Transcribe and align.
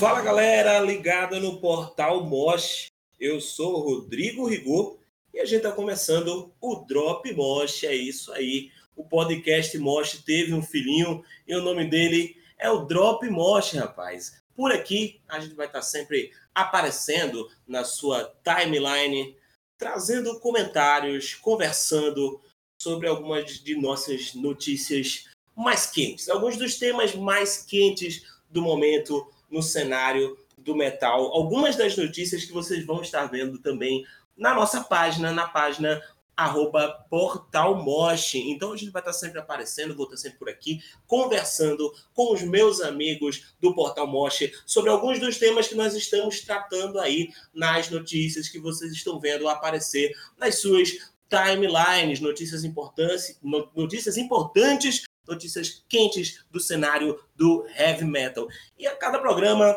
Fala 0.00 0.22
galera, 0.22 0.80
ligada 0.80 1.38
no 1.38 1.60
portal 1.60 2.24
Mosh. 2.24 2.86
Eu 3.18 3.38
sou 3.38 3.80
Rodrigo 3.80 4.48
Rigor 4.48 4.98
e 5.34 5.38
a 5.38 5.44
gente 5.44 5.58
está 5.58 5.72
começando 5.72 6.50
o 6.58 6.76
Drop 6.76 7.30
Mosh. 7.34 7.84
É 7.84 7.94
isso 7.94 8.32
aí. 8.32 8.72
O 8.96 9.04
podcast 9.04 9.76
Mosh 9.76 10.22
teve 10.24 10.54
um 10.54 10.62
filhinho 10.62 11.22
e 11.46 11.54
o 11.54 11.60
nome 11.60 11.84
dele 11.84 12.34
é 12.58 12.70
o 12.70 12.86
Drop 12.86 13.28
Mosh, 13.28 13.72
rapaz. 13.72 14.42
Por 14.56 14.72
aqui 14.72 15.20
a 15.28 15.38
gente 15.38 15.54
vai 15.54 15.66
estar 15.66 15.80
tá 15.80 15.84
sempre 15.84 16.32
aparecendo 16.54 17.50
na 17.68 17.84
sua 17.84 18.34
timeline, 18.42 19.36
trazendo 19.76 20.40
comentários, 20.40 21.34
conversando 21.34 22.40
sobre 22.80 23.06
algumas 23.06 23.60
de 23.60 23.74
nossas 23.74 24.32
notícias 24.32 25.26
mais 25.54 25.84
quentes, 25.84 26.30
alguns 26.30 26.56
dos 26.56 26.78
temas 26.78 27.14
mais 27.14 27.58
quentes 27.62 28.24
do 28.48 28.62
momento 28.62 29.30
no 29.50 29.62
cenário 29.62 30.36
do 30.56 30.76
metal. 30.76 31.32
Algumas 31.32 31.76
das 31.76 31.96
notícias 31.96 32.44
que 32.44 32.52
vocês 32.52 32.84
vão 32.84 33.02
estar 33.02 33.26
vendo 33.26 33.58
também 33.58 34.04
na 34.36 34.54
nossa 34.54 34.82
página, 34.82 35.32
na 35.32 35.46
página 35.48 36.00
arroba 36.40 37.04
Portal. 37.10 37.84
Então 38.34 38.72
a 38.72 38.76
gente 38.76 38.90
vai 38.90 39.02
estar 39.02 39.12
sempre 39.12 39.38
aparecendo, 39.38 39.94
vou 39.94 40.06
estar 40.06 40.16
sempre 40.16 40.38
por 40.38 40.48
aqui, 40.48 40.82
conversando 41.06 41.92
com 42.14 42.32
os 42.32 42.42
meus 42.42 42.80
amigos 42.80 43.54
do 43.60 43.74
Portal 43.74 44.06
Mosh 44.06 44.50
sobre 44.64 44.90
alguns 44.90 45.18
dos 45.18 45.36
temas 45.36 45.68
que 45.68 45.74
nós 45.74 45.94
estamos 45.94 46.40
tratando 46.40 46.98
aí 46.98 47.28
nas 47.52 47.90
notícias 47.90 48.48
que 48.48 48.58
vocês 48.58 48.92
estão 48.92 49.20
vendo 49.20 49.48
aparecer 49.48 50.16
nas 50.38 50.56
suas 50.56 51.10
timelines, 51.28 52.20
notícias 52.20 52.64
importantes, 52.64 53.38
notícias 53.74 54.16
importantes 54.16 55.04
notícias 55.30 55.84
quentes 55.88 56.44
do 56.50 56.60
cenário 56.60 57.18
do 57.34 57.64
heavy 57.78 58.04
metal. 58.04 58.48
E 58.78 58.86
a 58.86 58.94
cada 58.94 59.18
programa 59.18 59.74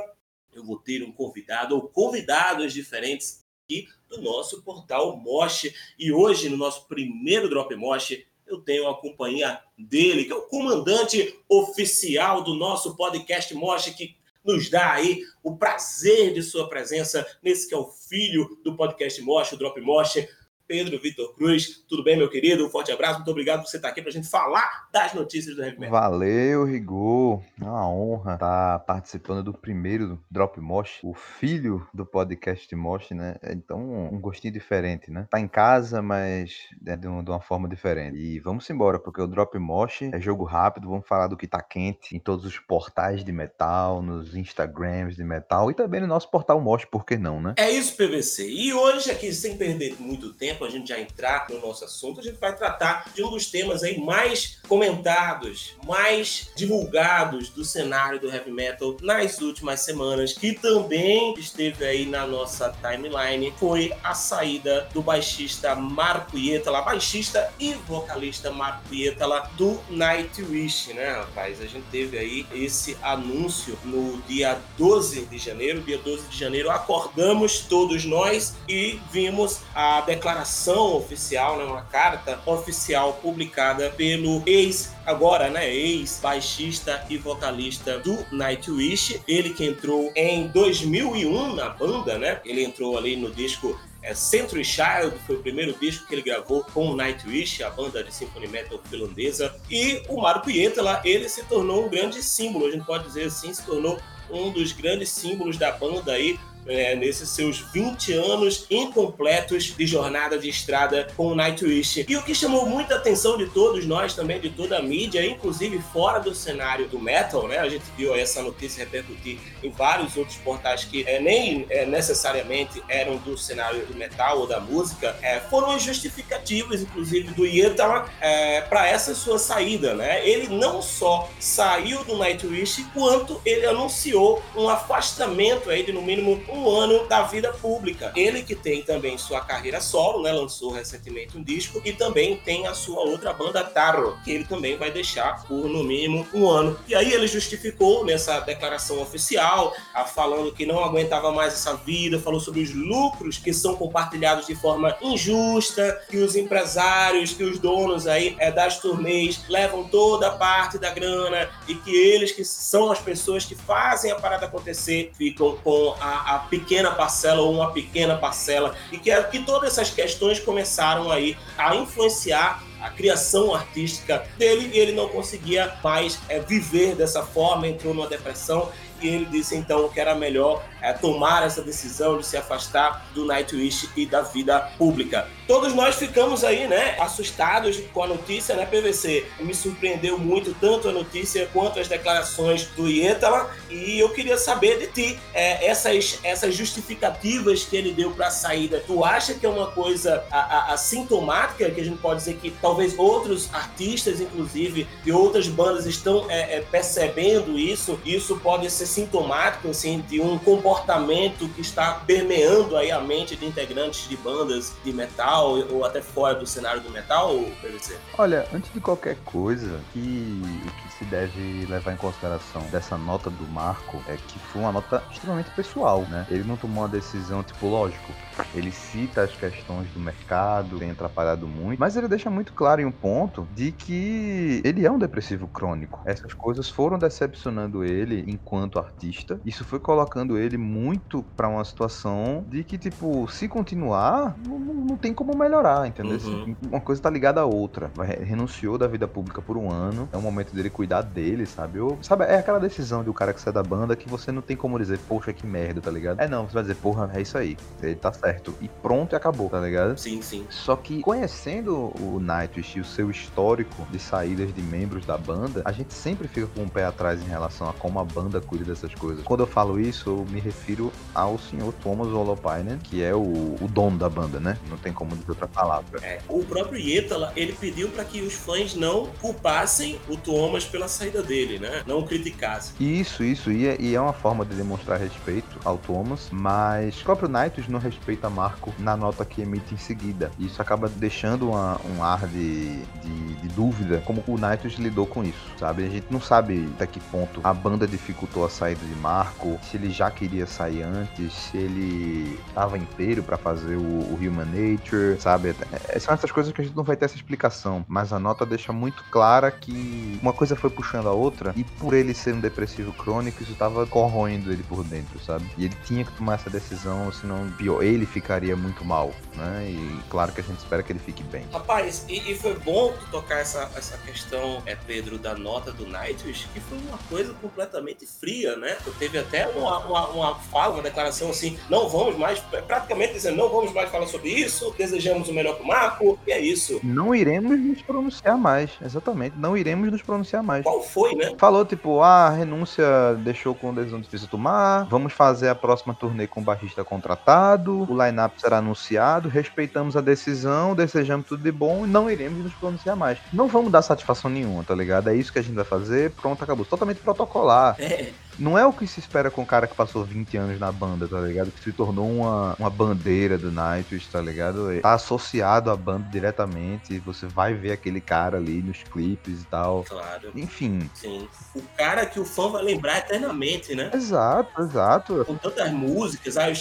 eu 0.53 0.63
vou 0.63 0.77
ter 0.77 1.03
um 1.03 1.11
convidado 1.11 1.75
ou 1.75 1.87
convidados 1.87 2.73
diferentes 2.73 3.43
aqui 3.63 3.87
do 4.07 4.21
nosso 4.21 4.61
portal 4.61 5.17
Mosh. 5.17 5.73
E 5.97 6.11
hoje, 6.11 6.49
no 6.49 6.57
nosso 6.57 6.87
primeiro 6.87 7.49
Drop 7.49 7.73
Mosh, 7.75 8.23
eu 8.45 8.61
tenho 8.61 8.87
a 8.87 8.99
companhia 8.99 9.59
dele, 9.77 10.25
que 10.25 10.31
é 10.31 10.35
o 10.35 10.43
comandante 10.43 11.39
oficial 11.49 12.43
do 12.43 12.53
nosso 12.53 12.95
podcast 12.95 13.53
Mosh, 13.55 13.89
que 13.89 14.15
nos 14.43 14.69
dá 14.69 14.91
aí 14.91 15.23
o 15.41 15.55
prazer 15.55 16.33
de 16.33 16.43
sua 16.43 16.67
presença 16.67 17.25
nesse 17.41 17.67
que 17.67 17.73
é 17.73 17.77
o 17.77 17.87
filho 17.87 18.59
do 18.63 18.75
podcast 18.75 19.21
Mosh, 19.21 19.53
o 19.53 19.57
Drop 19.57 19.79
Mosh. 19.79 20.27
Pedro 20.67 20.99
Vitor 20.99 21.35
Cruz. 21.35 21.83
Tudo 21.87 22.03
bem, 22.03 22.17
meu 22.17 22.29
querido? 22.29 22.65
Um 22.65 22.69
forte 22.69 22.91
abraço. 22.91 23.15
Muito 23.15 23.31
obrigado 23.31 23.61
por 23.61 23.69
você 23.69 23.77
estar 23.77 23.89
aqui 23.89 24.01
para 24.01 24.09
a 24.09 24.13
gente 24.13 24.29
falar 24.29 24.87
das 24.91 25.13
notícias 25.13 25.55
do 25.55 25.63
Heavy 25.63 25.79
Metal. 25.79 25.99
Valeu, 25.99 26.63
Rigor. 26.65 27.41
É 27.61 27.65
uma 27.65 27.89
honra 27.89 28.33
estar 28.35 28.79
participando 28.79 29.43
do 29.43 29.53
primeiro 29.53 30.21
Drop 30.31 30.59
Mosh, 30.59 30.99
o 31.03 31.13
filho 31.13 31.87
do 31.93 32.05
podcast 32.05 32.73
Mosh, 32.75 33.11
né? 33.11 33.35
Então, 33.43 34.09
um 34.11 34.19
gostinho 34.19 34.53
diferente, 34.53 35.11
né? 35.11 35.27
Tá 35.29 35.39
em 35.39 35.47
casa, 35.47 36.01
mas 36.01 36.69
é 36.85 36.95
de, 36.95 37.07
uma 37.07 37.41
forma 37.41 37.67
diferente. 37.67 38.17
E 38.17 38.39
vamos 38.39 38.69
embora, 38.69 38.99
porque 38.99 39.21
o 39.21 39.27
Drop 39.27 39.57
Mosh 39.57 40.03
é 40.03 40.19
jogo 40.19 40.43
rápido. 40.43 40.89
Vamos 40.89 41.07
falar 41.07 41.27
do 41.27 41.37
que 41.37 41.47
tá 41.47 41.61
quente 41.61 42.15
em 42.15 42.19
todos 42.19 42.45
os 42.45 42.57
portais 42.59 43.23
de 43.23 43.31
metal, 43.31 44.01
nos 44.01 44.35
Instagrams 44.35 45.15
de 45.15 45.23
metal 45.23 45.69
e 45.69 45.73
também 45.73 46.01
no 46.01 46.07
nosso 46.07 46.29
portal 46.29 46.59
Mosh, 46.61 46.85
por 46.85 47.05
que 47.05 47.17
não, 47.17 47.41
né? 47.41 47.53
É 47.57 47.69
isso, 47.69 47.95
PVC. 47.95 48.49
E 48.49 48.73
hoje, 48.73 49.11
aqui, 49.11 49.33
sem 49.33 49.57
perder 49.57 49.95
muito 49.99 50.33
tempo, 50.33 50.52
a 50.61 50.69
gente 50.69 50.89
já 50.89 50.99
entrar 50.99 51.47
no 51.49 51.59
nosso 51.59 51.85
assunto, 51.85 52.19
a 52.19 52.23
gente 52.23 52.39
vai 52.39 52.55
tratar 52.55 53.11
de 53.13 53.23
um 53.23 53.29
dos 53.29 53.47
temas 53.47 53.83
aí 53.83 53.99
mais 53.99 54.59
comentados, 54.67 55.75
mais 55.85 56.49
divulgados 56.55 57.49
do 57.49 57.63
cenário 57.63 58.19
do 58.19 58.31
heavy 58.31 58.51
metal 58.51 58.95
nas 59.01 59.39
últimas 59.41 59.81
semanas, 59.81 60.33
que 60.33 60.53
também 60.53 61.33
esteve 61.37 61.85
aí 61.85 62.05
na 62.05 62.25
nossa 62.25 62.75
timeline, 62.81 63.53
foi 63.57 63.93
a 64.03 64.13
saída 64.13 64.87
do 64.93 65.01
baixista 65.01 65.75
Marco 65.75 66.37
Ietala, 66.37 66.81
baixista 66.81 67.51
e 67.59 67.73
vocalista 67.73 68.51
Marco 68.51 68.93
Ietala 68.93 69.49
do 69.57 69.79
Nightwish, 69.89 70.93
né, 70.93 71.11
rapaz? 71.11 71.61
A 71.61 71.65
gente 71.65 71.85
teve 71.91 72.17
aí 72.17 72.45
esse 72.53 72.97
anúncio 73.01 73.77
no 73.83 74.21
dia 74.23 74.59
12 74.77 75.25
de 75.25 75.37
janeiro, 75.37 75.81
dia 75.81 75.97
12 75.97 76.27
de 76.27 76.37
janeiro, 76.37 76.69
acordamos 76.69 77.61
todos 77.61 78.05
nós 78.05 78.55
e 78.67 78.99
vimos 79.11 79.61
a 79.73 80.01
declaração 80.01 80.42
declaração 80.43 80.97
oficial, 80.97 81.57
né, 81.57 81.63
uma 81.63 81.81
carta 81.83 82.39
oficial 82.45 83.13
publicada 83.13 83.89
pelo 83.91 84.43
ex 84.45 84.93
agora, 85.05 85.49
né, 85.49 85.73
ex-baixista 85.73 87.05
e 87.09 87.17
vocalista 87.17 87.97
do 87.99 88.25
Nightwish, 88.31 89.21
ele 89.27 89.51
que 89.51 89.65
entrou 89.65 90.11
em 90.15 90.47
2001 90.47 91.55
na 91.55 91.69
banda, 91.69 92.17
né? 92.17 92.41
Ele 92.45 92.63
entrou 92.63 92.97
ali 92.97 93.15
no 93.15 93.31
disco 93.31 93.79
é, 94.01 94.13
Century 94.13 94.65
Child 94.65 95.17
foi 95.25 95.37
o 95.37 95.39
primeiro 95.39 95.73
disco 95.79 96.05
que 96.05 96.13
ele 96.13 96.21
gravou 96.21 96.61
com 96.73 96.93
Nightwish, 96.93 97.63
a 97.63 97.69
banda 97.69 98.03
de 98.03 98.13
symphony 98.13 98.47
metal 98.47 98.77
finlandesa. 98.89 99.55
E 99.71 100.03
o 100.09 100.21
Marco 100.21 100.47
Pietala, 100.47 101.01
ele 101.05 101.29
se 101.29 101.43
tornou 101.45 101.85
um 101.85 101.89
grande 101.89 102.21
símbolo, 102.21 102.65
a 102.65 102.71
gente 102.71 102.85
pode 102.85 103.05
dizer 103.05 103.27
assim, 103.27 103.53
se 103.53 103.65
tornou 103.65 103.97
um 104.29 104.51
dos 104.51 104.73
grandes 104.73 105.09
símbolos 105.09 105.57
da 105.57 105.71
banda 105.71 106.11
aí 106.11 106.37
é, 106.67 106.95
nesses 106.95 107.29
seus 107.29 107.59
20 107.71 108.13
anos 108.13 108.65
incompletos 108.69 109.75
de 109.75 109.85
jornada 109.85 110.37
de 110.37 110.49
estrada 110.49 111.07
com 111.15 111.27
o 111.27 111.35
Nightwish. 111.35 112.05
E 112.07 112.15
o 112.15 112.23
que 112.23 112.33
chamou 112.33 112.65
muita 112.65 112.95
atenção 112.95 113.37
de 113.37 113.47
todos 113.47 113.85
nós 113.85 114.13
também, 114.13 114.39
de 114.39 114.49
toda 114.49 114.77
a 114.77 114.81
mídia, 114.81 115.25
inclusive 115.25 115.79
fora 115.91 116.19
do 116.19 116.33
cenário 116.33 116.87
do 116.87 116.99
metal, 116.99 117.47
né? 117.47 117.59
A 117.59 117.69
gente 117.69 117.83
viu 117.97 118.15
essa 118.15 118.41
notícia 118.41 118.83
repercutir 118.83 119.39
em 119.61 119.69
vários 119.69 120.15
outros 120.15 120.37
portais 120.37 120.83
que 120.83 121.03
é, 121.07 121.19
nem 121.19 121.65
é, 121.69 121.85
necessariamente 121.85 122.81
eram 122.87 123.17
do 123.17 123.37
cenário 123.37 123.85
do 123.85 123.95
metal 123.95 124.39
ou 124.39 124.47
da 124.47 124.59
música, 124.59 125.15
é, 125.21 125.39
foram 125.39 125.71
as 125.71 125.83
justificativas, 125.83 126.81
inclusive, 126.81 127.33
do 127.33 127.45
Yetala 127.45 128.09
é, 128.19 128.61
para 128.61 128.87
essa 128.87 129.13
sua 129.15 129.37
saída, 129.37 129.93
né? 129.93 130.27
Ele 130.27 130.47
não 130.47 130.81
só 130.81 131.29
saiu 131.39 132.03
do 132.03 132.17
Nightwish, 132.17 132.85
quanto 132.93 133.41
ele 133.45 133.65
anunciou 133.65 134.41
um 134.55 134.69
afastamento 134.69 135.69
aí 135.69 135.83
de 135.83 135.91
no 135.91 136.01
mínimo 136.01 136.41
um 136.53 136.69
ano 136.69 137.07
da 137.07 137.23
vida 137.23 137.51
pública. 137.53 138.11
Ele 138.15 138.43
que 138.43 138.55
tem 138.55 138.81
também 138.83 139.17
sua 139.17 139.41
carreira 139.41 139.81
solo, 139.81 140.23
né? 140.23 140.31
Lançou 140.31 140.71
recentemente 140.71 141.37
um 141.37 141.43
disco 141.43 141.81
e 141.83 141.93
também 141.93 142.37
tem 142.37 142.67
a 142.67 142.73
sua 142.73 143.01
outra 143.01 143.33
banda 143.33 143.63
Tarot, 143.63 144.21
que 144.23 144.31
ele 144.31 144.43
também 144.43 144.77
vai 144.77 144.91
deixar 144.91 145.43
por 145.45 145.67
no 145.67 145.83
mínimo 145.83 146.27
um 146.33 146.47
ano. 146.49 146.79
E 146.87 146.95
aí 146.95 147.11
ele 147.11 147.27
justificou 147.27 148.05
nessa 148.05 148.39
declaração 148.39 149.01
oficial, 149.01 149.73
falando 150.13 150.53
que 150.53 150.65
não 150.65 150.83
aguentava 150.83 151.31
mais 151.31 151.53
essa 151.53 151.75
vida, 151.75 152.19
falou 152.19 152.39
sobre 152.39 152.61
os 152.61 152.73
lucros 152.73 153.37
que 153.37 153.53
são 153.53 153.75
compartilhados 153.75 154.45
de 154.45 154.55
forma 154.55 154.95
injusta, 155.01 156.01
que 156.09 156.17
os 156.17 156.35
empresários, 156.35 157.33
que 157.33 157.43
os 157.43 157.59
donos 157.59 158.07
aí 158.07 158.35
é, 158.39 158.51
das 158.51 158.79
turnês 158.79 159.41
levam 159.49 159.83
toda 159.85 160.27
a 160.27 160.31
parte 160.31 160.77
da 160.77 160.89
grana 160.89 161.49
e 161.67 161.75
que 161.75 161.95
eles 161.95 162.31
que 162.31 162.43
são 162.43 162.91
as 162.91 162.99
pessoas 162.99 163.45
que 163.45 163.55
fazem 163.55 164.11
a 164.11 164.15
parada 164.15 164.45
acontecer 164.45 165.11
ficam 165.17 165.57
com 165.63 165.95
a, 165.99 166.35
a 166.35 166.39
pequena 166.43 166.91
parcela 166.91 167.41
ou 167.41 167.53
uma 167.53 167.71
pequena 167.71 168.15
parcela 168.15 168.75
e 168.91 168.97
que, 168.97 169.11
que 169.23 169.39
todas 169.39 169.71
essas 169.71 169.89
questões 169.89 170.39
começaram 170.39 171.11
aí 171.11 171.37
a 171.57 171.75
influenciar 171.75 172.63
a 172.81 172.89
criação 172.89 173.55
artística 173.55 174.27
dele 174.37 174.69
e 174.73 174.77
ele 174.77 174.91
não 174.91 175.07
conseguia 175.07 175.73
mais 175.81 176.19
é, 176.27 176.39
viver 176.39 176.95
dessa 176.95 177.23
forma, 177.23 177.67
entrou 177.67 177.93
numa 177.93 178.07
depressão 178.07 178.69
ele 179.07 179.25
disse 179.25 179.55
então 179.55 179.89
que 179.89 179.99
era 179.99 180.15
melhor 180.15 180.63
é, 180.81 180.93
tomar 180.93 181.45
essa 181.45 181.61
decisão 181.61 182.17
de 182.17 182.25
se 182.25 182.35
afastar 182.35 183.05
do 183.13 183.25
Nightwish 183.25 183.89
e 183.95 184.05
da 184.05 184.21
vida 184.21 184.59
pública. 184.77 185.27
Todos 185.47 185.73
nós 185.73 185.95
ficamos 185.95 186.43
aí, 186.43 186.67
né, 186.67 186.95
assustados 186.99 187.81
com 187.93 188.03
a 188.03 188.07
notícia, 188.07 188.55
né, 188.55 188.65
PVC? 188.65 189.25
Me 189.39 189.53
surpreendeu 189.53 190.17
muito 190.17 190.53
tanto 190.59 190.89
a 190.89 190.91
notícia 190.91 191.49
quanto 191.51 191.79
as 191.79 191.87
declarações 191.87 192.65
do 192.67 192.89
Ietala 192.89 193.49
e 193.69 193.99
eu 193.99 194.09
queria 194.09 194.37
saber 194.37 194.79
de 194.79 194.87
ti 194.87 195.19
é, 195.33 195.67
essas, 195.67 196.19
essas 196.23 196.53
justificativas 196.55 197.63
que 197.63 197.75
ele 197.75 197.93
deu 197.93 198.11
para 198.11 198.27
a 198.27 198.31
saída. 198.31 198.83
Tu 198.85 199.03
acha 199.03 199.33
que 199.33 199.45
é 199.45 199.49
uma 199.49 199.71
coisa 199.71 200.23
assintomática 200.69 201.69
que 201.69 201.81
a 201.81 201.83
gente 201.83 201.97
pode 201.97 202.19
dizer 202.19 202.35
que 202.35 202.51
talvez 202.51 202.97
outros 202.97 203.49
artistas, 203.53 204.19
inclusive, 204.19 204.87
de 205.03 205.11
outras 205.11 205.47
bandas 205.47 205.85
estão 205.85 206.29
é, 206.29 206.57
é 206.57 206.61
percebendo 206.61 207.57
isso? 207.57 207.99
Isso 208.05 208.37
pode 208.39 208.69
ser 208.69 208.85
sintomático 208.93 209.69
assim, 209.69 210.01
de 210.01 210.21
um 210.21 210.37
comportamento 210.37 211.47
que 211.49 211.61
está 211.61 211.93
permeando 212.05 212.77
aí 212.77 212.91
a 212.91 212.99
mente 212.99 213.35
de 213.35 213.45
integrantes 213.45 214.07
de 214.07 214.15
bandas 214.15 214.73
de 214.83 214.93
metal 214.93 215.57
ou 215.69 215.83
até 215.83 216.01
fora 216.01 216.35
do 216.35 216.45
cenário 216.45 216.81
do 216.81 216.89
metal, 216.89 217.33
PVC? 217.61 217.97
Olha, 218.17 218.47
antes 218.53 218.71
de 218.71 218.79
qualquer 218.79 219.17
coisa, 219.25 219.79
que, 219.91 220.41
o 220.65 220.71
que 220.81 220.92
se 221.03 221.09
deve 221.09 221.65
levar 221.65 221.93
em 221.93 221.97
consideração 221.97 222.61
dessa 222.71 222.97
nota 222.97 223.29
do 223.29 223.47
Marco 223.47 224.01
é 224.07 224.15
que 224.15 224.39
foi 224.39 224.61
uma 224.61 224.71
nota 224.71 225.03
extremamente 225.11 225.49
pessoal, 225.51 226.01
né? 226.09 226.25
Ele 226.29 226.43
não 226.43 226.55
tomou 226.55 226.83
uma 226.83 226.89
decisão, 226.89 227.43
tipo, 227.43 227.67
lógico, 227.67 228.11
ele 228.53 228.71
cita 228.71 229.21
as 229.21 229.35
questões 229.35 229.89
do 229.91 229.99
mercado, 229.99 230.79
tem 230.79 230.91
atrapalhado 230.91 231.47
muito, 231.47 231.79
mas 231.79 231.95
ele 231.95 232.07
deixa 232.07 232.29
muito 232.29 232.53
claro 232.53 232.81
em 232.81 232.85
um 232.85 232.91
ponto 232.91 233.47
de 233.53 233.71
que 233.71 234.61
ele 234.63 234.85
é 234.85 234.91
um 234.91 234.97
depressivo 234.97 235.47
crônico. 235.47 236.01
Essas 236.05 236.33
coisas 236.33 236.69
foram 236.69 236.97
decepcionando 236.97 237.83
ele 237.83 238.23
enquanto 238.27 238.79
artista. 238.79 239.39
Isso 239.45 239.65
foi 239.65 239.79
colocando 239.79 240.37
ele 240.37 240.57
muito 240.57 241.23
para 241.35 241.47
uma 241.47 241.63
situação 241.65 242.45
de 242.47 242.63
que, 242.63 242.77
tipo, 242.77 243.27
se 243.29 243.47
continuar, 243.47 244.35
não, 244.47 244.59
não 244.59 244.97
tem 244.97 245.13
como 245.13 245.35
melhorar, 245.37 245.87
entendeu? 245.87 246.17
Uhum. 246.23 246.55
Uma 246.69 246.81
coisa 246.81 247.01
tá 247.01 247.09
ligada 247.09 247.41
à 247.41 247.45
outra. 247.45 247.91
Renunciou 248.21 248.77
da 248.77 248.87
vida 248.87 249.07
pública 249.07 249.41
por 249.41 249.57
um 249.57 249.71
ano, 249.71 250.07
é 250.11 250.17
o 250.17 250.21
momento 250.21 250.53
dele 250.53 250.69
cuidar 250.69 250.92
dele, 251.01 251.45
sabe? 251.45 251.79
Ou, 251.79 251.97
sabe, 252.01 252.25
é 252.25 252.37
aquela 252.37 252.59
decisão 252.59 253.03
do 253.03 253.13
cara 253.13 253.33
que 253.33 253.41
sai 253.41 253.53
da 253.53 253.63
banda 253.63 253.95
que 253.95 254.09
você 254.09 254.31
não 254.31 254.41
tem 254.41 254.55
como 254.55 254.77
dizer, 254.77 254.99
poxa, 255.07 255.33
que 255.33 255.45
merda, 255.45 255.81
tá 255.81 255.91
ligado? 255.91 256.19
É 256.19 256.27
não, 256.27 256.45
você 256.45 256.53
vai 256.53 256.63
dizer, 256.63 256.75
porra, 256.75 257.09
é 257.13 257.21
isso 257.21 257.37
aí. 257.37 257.57
Ele 257.81 257.95
tá 257.95 258.11
certo. 258.11 258.53
E 258.61 258.67
pronto 258.67 259.13
e 259.13 259.15
acabou, 259.15 259.49
tá 259.49 259.59
ligado? 259.59 259.97
Sim, 259.97 260.21
sim. 260.21 260.45
Só 260.49 260.75
que 260.75 261.01
conhecendo 261.01 261.93
o 261.99 262.19
Nightwish 262.19 262.77
e 262.77 262.81
o 262.81 262.85
seu 262.85 263.09
histórico 263.09 263.85
de 263.91 263.99
saídas 263.99 264.53
de 264.53 264.61
membros 264.61 265.05
da 265.05 265.17
banda, 265.17 265.61
a 265.65 265.71
gente 265.71 265.93
sempre 265.93 266.27
fica 266.27 266.47
com 266.47 266.61
o 266.61 266.63
um 266.63 266.69
pé 266.69 266.85
atrás 266.85 267.21
em 267.21 267.27
relação 267.27 267.69
a 267.69 267.73
como 267.73 267.99
a 267.99 268.03
banda 268.03 268.41
cuida 268.41 268.65
dessas 268.65 268.93
coisas. 268.93 269.23
Quando 269.23 269.41
eu 269.41 269.47
falo 269.47 269.79
isso, 269.79 270.09
eu 270.09 270.25
me 270.29 270.39
refiro 270.39 270.91
ao 271.13 271.37
senhor 271.37 271.73
Thomas 271.73 272.07
Holopainen, 272.07 272.77
que 272.77 273.03
é 273.03 273.13
o, 273.13 273.19
o 273.19 273.67
dono 273.69 273.97
da 273.97 274.09
banda, 274.09 274.39
né? 274.39 274.57
Não 274.69 274.77
tem 274.77 274.93
como 274.93 275.15
dizer 275.15 275.31
outra 275.31 275.47
palavra. 275.47 275.99
É, 276.03 276.19
o 276.27 276.43
próprio 276.43 276.79
Yetala, 276.79 277.31
ele 277.35 277.53
pediu 277.53 277.89
para 277.89 278.03
que 278.03 278.21
os 278.21 278.33
fãs 278.33 278.75
não 278.75 279.07
culpassem 279.21 279.99
o 280.07 280.17
Thomas 280.17 280.65
pela 280.73 280.87
saída 280.87 281.21
dele, 281.21 281.59
né? 281.59 281.83
Não 281.85 281.99
o 281.99 282.03
criticassem. 282.03 282.73
Isso, 282.79 283.23
isso. 283.23 283.51
E 283.51 283.67
é, 283.67 283.77
e 283.79 283.93
é 283.93 284.01
uma 284.01 284.11
forma 284.11 284.43
de 284.43 284.55
demonstrar 284.55 284.99
respeito 284.99 285.59
ao 285.63 285.77
Thomas, 285.77 286.29
mas 286.31 286.99
o 286.99 287.03
próprio 287.03 287.29
Nightwish 287.29 287.71
não 287.71 287.79
respeita 287.79 288.27
Marco 288.27 288.73
na 288.79 288.97
nota 288.97 289.23
que 289.23 289.43
emite 289.43 289.75
em 289.75 289.77
seguida. 289.77 290.31
Isso 290.39 290.59
acaba 290.59 290.89
deixando 290.89 291.51
uma, 291.51 291.79
um 291.95 292.03
ar 292.03 292.27
de, 292.27 292.79
de, 292.81 293.33
de, 293.35 293.47
dúvida 293.49 294.01
como 294.03 294.23
o 294.25 294.35
Nightwish 294.35 294.81
lidou 294.81 295.05
com 295.05 295.23
isso, 295.23 295.45
sabe? 295.59 295.85
A 295.85 295.89
gente 295.89 296.07
não 296.09 296.19
sabe 296.19 296.67
até 296.73 296.87
que 296.87 296.99
ponto 296.99 297.39
a 297.43 297.53
banda 297.53 297.85
dificultou 297.85 298.43
a 298.43 298.49
saída 298.49 298.83
de 298.83 298.95
Marco, 298.95 299.59
se 299.61 299.77
ele 299.77 299.91
já 299.91 300.09
queria 300.09 300.47
sair 300.47 300.81
antes, 300.81 301.31
se 301.33 301.57
ele 301.57 302.39
estava 302.47 302.79
inteiro 302.79 303.21
para 303.21 303.37
fazer 303.37 303.75
o, 303.75 303.79
o, 303.79 304.17
Human 304.19 304.45
Nature, 304.45 305.21
sabe? 305.21 305.55
É, 305.89 305.99
são 305.99 306.15
essas 306.15 306.31
coisas 306.31 306.51
que 306.51 306.61
a 306.61 306.63
gente 306.63 306.75
não 306.75 306.83
vai 306.83 306.95
ter 306.95 307.05
essa 307.05 307.15
explicação, 307.15 307.85
mas 307.87 308.11
a 308.11 308.17
nota 308.17 308.43
deixa 308.43 308.73
muito 308.73 309.03
clara 309.11 309.51
que 309.51 310.17
uma 310.19 310.33
coisa 310.33 310.55
foi 310.63 310.69
puxando 310.69 311.07
a 311.07 311.11
outra 311.11 311.53
e 311.57 311.63
por 311.65 311.93
ele 311.93 312.13
ser 312.13 312.33
um 312.33 312.39
depressivo 312.39 312.93
crônico, 312.93 313.43
isso 313.43 313.51
estava 313.51 313.85
corroendo 313.85 314.49
ele 314.49 314.63
por 314.63 314.81
dentro, 314.85 315.19
sabe? 315.19 315.45
E 315.57 315.65
ele 315.65 315.75
tinha 315.85 316.05
que 316.05 316.11
tomar 316.13 316.35
essa 316.35 316.49
decisão, 316.49 317.11
senão 317.11 317.51
pior, 317.57 317.83
ele 317.83 318.05
ficaria 318.05 318.55
muito 318.55 318.85
mal, 318.85 319.11
né? 319.35 319.67
E 319.67 319.99
claro 320.09 320.31
que 320.31 320.39
a 320.39 320.43
gente 320.43 320.59
espera 320.59 320.81
que 320.81 320.93
ele 320.93 320.99
fique 320.99 321.21
bem. 321.23 321.45
Rapaz, 321.51 322.05
e, 322.07 322.31
e 322.31 322.35
foi 322.35 322.57
bom 322.59 322.93
tocar 323.11 323.39
essa, 323.39 323.69
essa 323.75 323.97
questão, 323.97 324.63
é, 324.65 324.73
Pedro, 324.73 325.17
da 325.17 325.35
nota 325.35 325.73
do 325.73 325.85
Nightwish, 325.85 326.47
que 326.53 326.61
foi 326.61 326.77
uma 326.77 326.97
coisa 327.09 327.33
completamente 327.41 328.05
fria, 328.05 328.55
né? 328.55 328.77
Teve 328.97 329.17
até 329.17 329.45
uma, 329.49 329.79
uma, 329.79 330.07
uma 330.09 330.35
fala, 330.35 330.75
uma 330.75 330.83
declaração 330.83 331.29
assim, 331.29 331.57
não 331.69 331.89
vamos 331.89 332.17
mais, 332.17 332.39
praticamente 332.39 333.13
dizendo, 333.13 333.35
não 333.35 333.49
vamos 333.49 333.73
mais 333.73 333.89
falar 333.89 334.07
sobre 334.07 334.29
isso, 334.29 334.73
desejamos 334.77 335.27
o 335.27 335.33
melhor 335.33 335.57
pro 335.57 335.67
Marco, 335.67 336.17
e 336.25 336.31
é 336.31 336.39
isso. 336.39 336.79
Não 336.81 337.13
iremos 337.13 337.59
nos 337.59 337.81
pronunciar 337.81 338.37
mais, 338.37 338.71
exatamente, 338.81 339.35
não 339.37 339.57
iremos 339.57 339.91
nos 339.91 340.01
pronunciar 340.01 340.41
mais. 340.41 340.52
Qual 340.61 340.81
foi, 340.81 341.15
né? 341.15 341.33
Falou, 341.37 341.65
tipo, 341.65 342.01
ah, 342.01 342.27
a 342.27 342.29
renúncia 342.29 342.85
deixou 343.19 343.55
com 343.55 343.73
decisão 343.73 343.99
difícil 343.99 344.27
tomar, 344.27 344.83
vamos 344.85 345.13
fazer 345.13 345.49
a 345.49 345.55
próxima 345.55 345.93
turnê 345.93 346.27
com 346.27 346.41
o 346.41 346.43
baixista 346.43 346.83
contratado, 346.83 347.89
o 347.89 348.05
line-up 348.05 348.39
será 348.39 348.57
anunciado, 348.57 349.29
respeitamos 349.29 349.95
a 349.95 350.01
decisão, 350.01 350.75
desejamos 350.75 351.25
tudo 351.25 351.43
de 351.43 351.51
bom 351.51 351.85
e 351.85 351.89
não 351.89 352.09
iremos 352.09 352.43
nos 352.43 352.53
pronunciar 352.53 352.95
mais. 352.95 353.17
Não 353.31 353.47
vamos 353.47 353.71
dar 353.71 353.81
satisfação 353.81 354.29
nenhuma, 354.29 354.63
tá 354.63 354.75
ligado? 354.75 355.09
É 355.09 355.15
isso 355.15 355.31
que 355.31 355.39
a 355.39 355.41
gente 355.41 355.55
vai 355.55 355.65
fazer, 355.65 356.11
pronto, 356.11 356.43
acabou. 356.43 356.65
Totalmente 356.65 356.99
protocolar. 356.99 357.75
É. 357.79 358.11
Não 358.37 358.57
é 358.57 358.65
o 358.65 358.73
que 358.73 358.87
se 358.87 358.99
espera 358.99 359.29
com 359.29 359.41
um 359.41 359.45
cara 359.45 359.67
que 359.67 359.75
passou 359.75 360.03
20 360.03 360.37
anos 360.37 360.59
na 360.59 360.71
banda, 360.71 361.07
tá 361.07 361.19
ligado? 361.19 361.51
Que 361.51 361.63
se 361.63 361.71
tornou 361.71 362.09
uma, 362.09 362.55
uma 362.57 362.69
bandeira 362.69 363.37
do 363.37 363.51
Nightwish, 363.51 364.09
tá 364.09 364.21
ligado? 364.21 364.79
Tá 364.81 364.93
associado 364.93 365.69
à 365.69 365.75
banda 365.75 366.07
diretamente, 366.11 366.99
você 366.99 367.27
vai 367.27 367.53
ver 367.53 367.71
aquele 367.71 368.01
cara 368.01 368.37
ali 368.37 368.61
nos 368.61 368.83
clipes 368.83 369.41
e 369.41 369.45
tal. 369.45 369.83
Claro. 369.83 370.31
Enfim. 370.35 370.89
Sim. 370.93 371.27
O 371.55 371.61
cara 371.77 372.05
que 372.05 372.19
o 372.19 372.25
fã 372.25 372.49
vai 372.49 372.63
lembrar 372.63 372.99
eternamente, 372.99 373.75
né? 373.75 373.91
Exato, 373.93 374.61
exato. 374.61 375.25
Com 375.25 375.35
tantas 375.35 375.71
músicas, 375.71 376.37
aí 376.37 376.51
o 376.51 376.55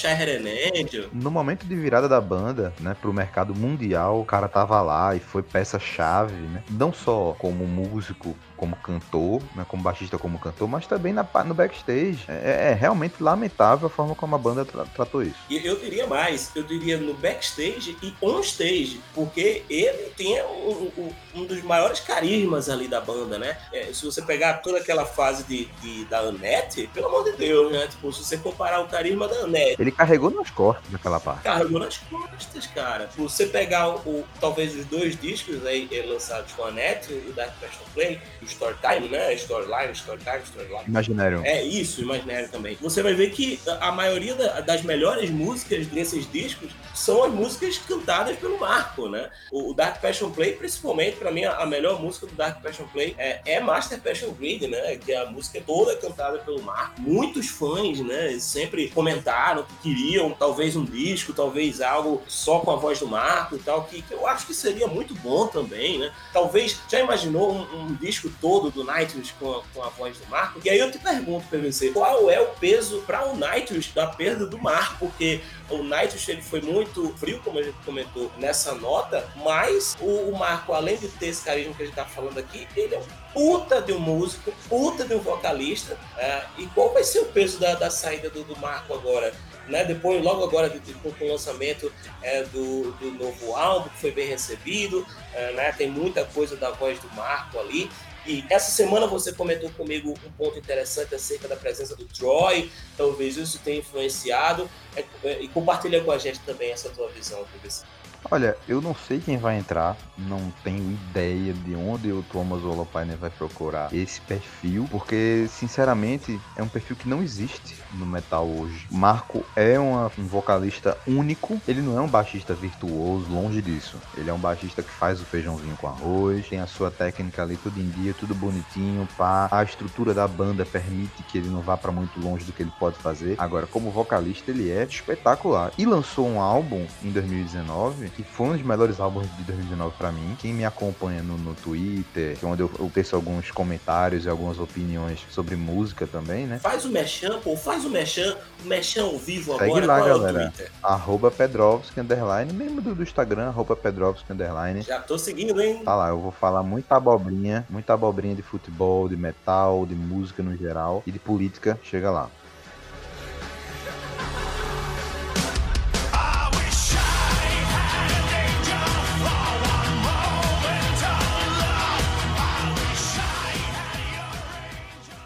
Angel. 0.81 1.09
No 1.13 1.31
momento 1.31 1.67
de 1.67 1.75
virada 1.75 2.09
da 2.09 2.21
banda, 2.21 2.73
né, 2.81 2.97
pro 3.01 3.13
mercado 3.13 3.55
mundial, 3.55 4.21
o 4.21 4.25
cara 4.25 4.49
tava 4.49 4.81
lá 4.83 5.15
e 5.15 5.21
foi 5.21 5.43
peça-chave, 5.43 6.35
né? 6.35 6.63
Não 6.71 6.93
só 6.93 7.35
como 7.39 7.67
músico 7.67 8.37
como 8.63 8.77
cantor, 8.77 9.43
né, 9.57 9.67
como 9.67 9.83
baixista 9.83 10.17
como 10.17 10.39
cantor, 10.39 10.69
mas 10.69 10.87
também 10.87 11.13
na, 11.13 11.27
no 11.45 11.53
backstage. 11.53 12.21
É, 12.29 12.71
é, 12.71 12.75
realmente 12.75 13.21
lamentável 13.21 13.89
a 13.89 13.91
forma 13.91 14.15
como 14.15 14.37
a 14.37 14.39
banda 14.39 14.65
tra 14.65 14.85
tratou 14.85 15.21
isso. 15.21 15.35
E 15.51 15.67
eu 15.67 15.77
diria 15.81 16.07
mais, 16.07 16.53
eu 16.55 16.63
diria 16.63 16.97
no 16.97 17.13
backstage 17.15 17.97
e 18.01 18.15
on 18.23 18.39
stage, 18.39 19.01
porque 19.13 19.65
ele 19.69 20.13
tem 20.17 20.41
um, 20.45 21.11
um, 21.35 21.45
dos 21.45 21.61
maiores 21.63 21.99
carismas 21.99 22.69
ali 22.69 22.87
da 22.87 23.01
banda, 23.01 23.37
né? 23.37 23.59
É, 23.73 23.93
se 23.93 24.05
você 24.05 24.23
pegar 24.23 24.55
toda 24.59 24.79
aquela 24.79 25.05
fase 25.05 25.43
de, 25.43 25.65
de, 25.81 26.05
da 26.05 26.21
Annette, 26.21 26.89
pelo 26.95 27.07
amor 27.07 27.25
de 27.25 27.33
Deus, 27.33 27.73
né? 27.73 27.89
Tipo, 27.89 28.13
se 28.13 28.25
você 28.25 28.39
comparar 28.39 28.79
o 28.79 28.87
carisma 28.87 29.27
da 29.27 29.41
Annette. 29.41 29.83
Ele 29.83 29.91
carregou 29.91 30.31
nas 30.31 30.51
costas 30.51 30.89
naquela 30.93 31.19
parte. 31.19 31.43
Carregou 31.43 31.81
nas 31.81 31.99
costas, 31.99 32.69
cara. 32.69 33.11
Se 33.11 33.21
você 33.21 33.47
pegar 33.47 33.89
o, 33.89 33.97
o 34.09 34.25
talvez 34.41 34.73
os 34.77 34.85
dois 34.85 35.19
discos 35.21 35.67
aí 35.67 35.89
lançados 36.07 36.53
com 36.53 36.63
a 36.63 36.69
Annette, 36.69 37.13
o 37.13 37.33
Dark 37.33 37.53
Passion 37.61 37.83
Play, 37.93 38.21
o 38.41 38.52
Storytime, 38.53 39.09
né? 39.09 39.35
Storyline, 39.35 39.93
Storytime, 39.93 40.43
Storyline. 40.45 40.85
Imaginário. 40.87 41.43
É 41.45 41.63
isso, 41.63 42.03
Imaginário 42.03 42.49
também. 42.49 42.77
Você 42.81 43.03
vai 43.03 43.15
ver 43.15 43.31
que 43.31 43.59
a 43.81 43.93
maioria 43.93 44.35
das 44.63 44.83
melhores 44.83 45.31
músicas 45.31 45.87
desses 45.87 46.31
discos 46.31 46.71
são 46.95 47.25
as 47.25 47.33
músicas 47.33 47.79
cantadas 47.79 48.37
pelo 48.37 48.59
Marco, 48.59 49.09
né? 49.09 49.31
O 49.51 49.73
Dark 49.73 50.01
Passion 50.01 50.31
Play, 50.31 50.53
principalmente, 50.53 51.17
para 51.17 51.31
mim, 51.31 51.45
a 51.45 51.65
melhor 51.67 52.01
música 52.01 52.27
do 52.27 52.35
Dark 52.35 52.63
Passion 52.63 52.87
Play 52.93 53.15
é, 53.19 53.41
é 53.45 53.61
Master 53.61 54.01
Passion 54.01 54.31
Grid, 54.33 54.69
né? 54.69 54.97
Que 54.97 55.13
é 55.13 55.19
a 55.19 55.27
música 55.27 55.63
toda 55.67 55.97
cantada 55.97 56.39
pelo 56.39 56.63
Marco. 56.63 57.01
Muitos 57.01 57.49
fãs, 57.49 58.01
né? 58.01 58.39
Sempre 58.39 58.89
comentaram 58.89 59.65
que 59.83 59.93
queriam 59.93 60.31
talvez 60.31 60.77
um 60.77 60.85
disco, 60.85 61.33
talvez 61.33 61.81
algo 61.81 62.23
só 62.27 62.61
com 62.61 62.71
a 62.71 62.77
voz 62.77 62.99
do 62.99 63.07
Marco 63.07 63.57
e 63.57 63.59
tal, 63.59 63.85
que, 63.85 64.03
que 64.03 64.13
eu 64.13 64.27
acho 64.27 64.47
que 64.47 64.55
seria 64.55 64.87
muito 64.87 65.15
bom 65.17 65.47
também, 65.47 65.99
né? 65.99 66.13
Talvez, 66.33 66.81
já 66.89 67.01
imaginou 67.01 67.53
um, 67.53 67.83
um 67.83 67.95
disco 67.95 68.31
todo 68.43 68.71
do 68.71 68.83
Nightwish 68.83 69.33
com 69.39 69.53
a, 69.53 69.63
com 69.73 69.83
a 69.83 69.89
voz 69.89 70.19
do 70.19 70.27
Marco? 70.27 70.61
E 70.65 70.69
aí 70.69 70.79
eu 70.79 70.91
te 70.91 70.99
pergunto, 70.99 71.47
PVC, 71.49 71.91
qual 71.91 72.29
é 72.29 72.41
o 72.41 72.49
peso 72.49 73.01
para 73.07 73.25
o 73.29 73.37
Nightwish 73.37 73.95
da 73.95 74.09
perda 74.09 74.45
do 74.45 74.59
Marco? 74.59 75.07
Porque 75.07 75.41
o 75.71 75.83
Nightwish 75.83 76.31
ele 76.31 76.43
foi 76.43 76.61
muito 76.61 77.15
frio, 77.17 77.41
como 77.43 77.61
a 77.61 77.63
gente 77.63 77.77
comentou 77.85 78.31
nessa 78.37 78.75
nota, 78.75 79.27
mas 79.37 79.97
o, 80.01 80.29
o 80.29 80.37
Marco, 80.37 80.73
além 80.73 80.97
de 80.99 81.09
ter 81.09 81.29
esse 81.29 81.45
carisma 81.45 81.73
que 81.73 81.85
a 81.85 81.87
gente 81.87 81.95
tá 81.95 82.05
falando 82.05 82.39
aqui, 82.39 82.67
ele 82.77 82.95
é 82.95 82.99
um 82.99 83.23
puta 83.33 83.81
de 83.81 83.93
um 83.93 84.01
músico, 84.01 84.53
puta 84.69 85.05
de 85.05 85.15
um 85.15 85.21
vocalista. 85.21 85.97
É, 86.19 86.43
e 86.59 86.67
qual 86.67 86.93
vai 86.93 87.05
ser 87.05 87.21
o 87.21 87.27
peso 87.27 87.59
da, 87.59 87.75
da 87.75 87.91
saída 87.91 88.29
do, 88.29 88.43
do 88.43 88.59
Marco 88.59 88.93
agora? 88.93 89.33
Né, 89.69 89.85
depois, 89.85 90.21
logo 90.23 90.43
agora, 90.43 90.69
de, 90.69 90.81
de, 90.81 90.93
com 90.95 91.09
o 91.09 91.29
lançamento 91.29 91.93
é, 92.21 92.43
do, 92.43 92.91
do 92.93 93.13
novo 93.13 93.55
álbum, 93.55 93.89
que 93.91 93.99
foi 93.99 94.11
bem 94.11 94.27
recebido, 94.27 95.07
é, 95.33 95.53
né, 95.53 95.73
tem 95.73 95.89
muita 95.89 96.25
coisa 96.25 96.57
da 96.57 96.71
voz 96.73 96.99
do 96.99 97.09
Marco 97.15 97.61
ali. 97.61 97.89
E 98.27 98.45
essa 98.49 98.71
semana 98.71 99.07
você 99.07 99.33
comentou 99.33 99.69
comigo 99.71 100.15
um 100.25 100.33
ponto 100.33 100.59
interessante 100.59 101.15
acerca 101.15 101.49
da 101.49 101.57
presença 101.57 101.97
do 101.97 102.05
Troy, 102.05 102.71
talvez 102.97 103.37
isso 103.37 103.59
tenha 103.65 103.79
influenciado, 103.79 104.71
é, 104.95 105.05
é, 105.25 105.43
e 105.43 105.49
compartilha 105.49 106.03
com 106.03 106.13
a 106.13 106.19
gente 106.19 106.39
também 106.41 106.71
essa 106.71 106.89
tua 106.91 107.09
visão, 107.09 107.45
PVC. 107.45 107.85
Olha, 108.31 108.57
eu 108.69 108.81
não 108.81 108.95
sei 108.95 109.21
quem 109.21 109.37
vai 109.37 109.59
entrar, 109.59 109.97
não 110.17 110.53
tenho 110.63 110.93
ideia 110.93 111.53
de 111.53 111.75
onde 111.75 112.13
o 112.13 112.23
Thomas 112.23 112.63
Holopainen 112.63 113.17
vai 113.17 113.31
procurar 113.31 113.93
esse 113.93 114.21
perfil, 114.23 114.87
porque, 114.91 115.47
sinceramente, 115.49 116.41
é 116.57 116.63
um 116.63 116.69
perfil 116.69 116.97
que 116.97 117.09
não 117.09 117.23
existe 117.23 117.77
no 117.95 118.07
metal 118.07 118.47
hoje. 118.47 118.87
Marco 118.91 119.45
é 119.57 119.79
uma, 119.79 120.11
um 120.19 120.27
vocalista 120.27 120.97
único, 121.07 121.61
ele 121.67 121.83
não 121.83 121.99
é 121.99 122.01
um 122.01 122.09
baixista 122.09 122.55
virtuoso, 122.55 123.31
longe 123.31 123.61
disso. 123.61 123.99
Ele 124.17 124.31
é 124.31 124.33
um 124.33 124.39
baixista 124.39 124.83
que 124.83 124.91
faz 124.91 125.21
o 125.21 125.25
feijãozinho 125.25 125.77
com 125.77 125.89
arroz, 125.89 126.49
tem 126.49 126.61
a 126.61 126.67
sua 126.67 126.91
técnica 126.91 127.43
ali 127.43 127.57
tudo 127.57 127.79
em 127.81 127.89
dia, 127.91 128.15
tudo 128.15 128.35
bonitinho, 128.35 129.07
pá. 129.17 129.49
A 129.51 129.63
estrutura 129.63 130.15
da 130.15 130.27
banda 130.29 130.65
permite 130.65 131.23
que 131.25 131.39
ele 131.39 131.49
não 131.49 131.61
vá 131.61 131.77
para 131.77 131.93
muito 131.93 132.21
longe 132.21 132.45
do 132.45 132.53
que 132.53 132.63
ele 132.63 132.73
pode 132.79 132.97
fazer. 132.99 133.35
Agora, 133.39 133.67
como 133.67 133.91
vocalista, 133.91 134.51
ele 134.51 134.71
é 134.71 134.85
espetacular. 134.85 135.73
E 135.77 135.85
lançou 135.85 136.27
um 136.27 136.41
álbum 136.41 136.87
em 137.03 137.11
2019 137.11 138.12
que 138.17 138.23
foi 138.23 138.49
um 138.49 138.53
dos 138.53 138.63
melhores 138.63 139.01
álbuns 139.01 139.27
de 139.37 139.43
2019 139.45 139.95
para 139.97 140.13
mim. 140.13 140.37
Quem 140.39 140.53
me 140.53 140.65
acompanha 140.65 141.23
no, 141.23 141.37
no 141.39 141.55
Twitter, 141.55 142.37
é 142.43 142.47
onde 142.47 142.63
eu, 142.63 142.71
eu 142.79 142.91
teço 142.93 143.17
alguns 143.17 143.51
comentários 143.51 144.25
e 144.25 144.29
algumas 144.29 144.59
opiniões 144.59 145.21
sobre 145.31 145.57
música 145.57 146.07
também, 146.07 146.47
né? 146.47 146.59
Faz 146.59 146.85
o 146.85 146.91
mechan, 146.91 147.39
pô, 147.41 147.57
faz 147.57 147.85
o 147.85 147.91
mechan, 147.91 148.37
o 148.65 148.69
mechan 148.69 149.05
ao 149.05 149.19
vivo 149.19 149.53
Segue 149.59 149.65
agora. 149.71 149.87
lá, 149.87 149.99
Qual 150.01 150.09
galera. 150.09 150.53
é? 150.59 150.67
Arroba 150.83 151.31
Pedrovski, 151.31 152.01
underline, 152.01 152.53
mesmo 152.53 152.81
do, 152.81 152.95
do 152.95 153.03
Instagram, 153.03 153.49
arroba 153.49 153.75
Pedrovski, 153.75 154.33
underline. 154.33 154.83
Já 154.83 155.01
tô 155.01 155.19
seguindo, 155.19 155.61
hein? 155.61 155.83
Tá 155.85 155.95
lá, 155.95 156.09
eu 156.09 156.19
vou 156.19 156.31
falar 156.33 156.63
muita 156.63 156.97
abobrinha, 156.97 157.67
muita 157.71 157.95
abobrinha 157.95 158.35
de 158.35 158.43
futebol, 158.43 159.09
de 159.09 159.17
metal, 159.17 159.87
de 159.87 159.95
música 159.95 160.43
no 160.43 160.57
geral 160.57 161.03
e 161.07 161.11
de 161.11 161.19
política. 161.19 161.79
Chega 161.83 162.11
lá. 162.11 162.29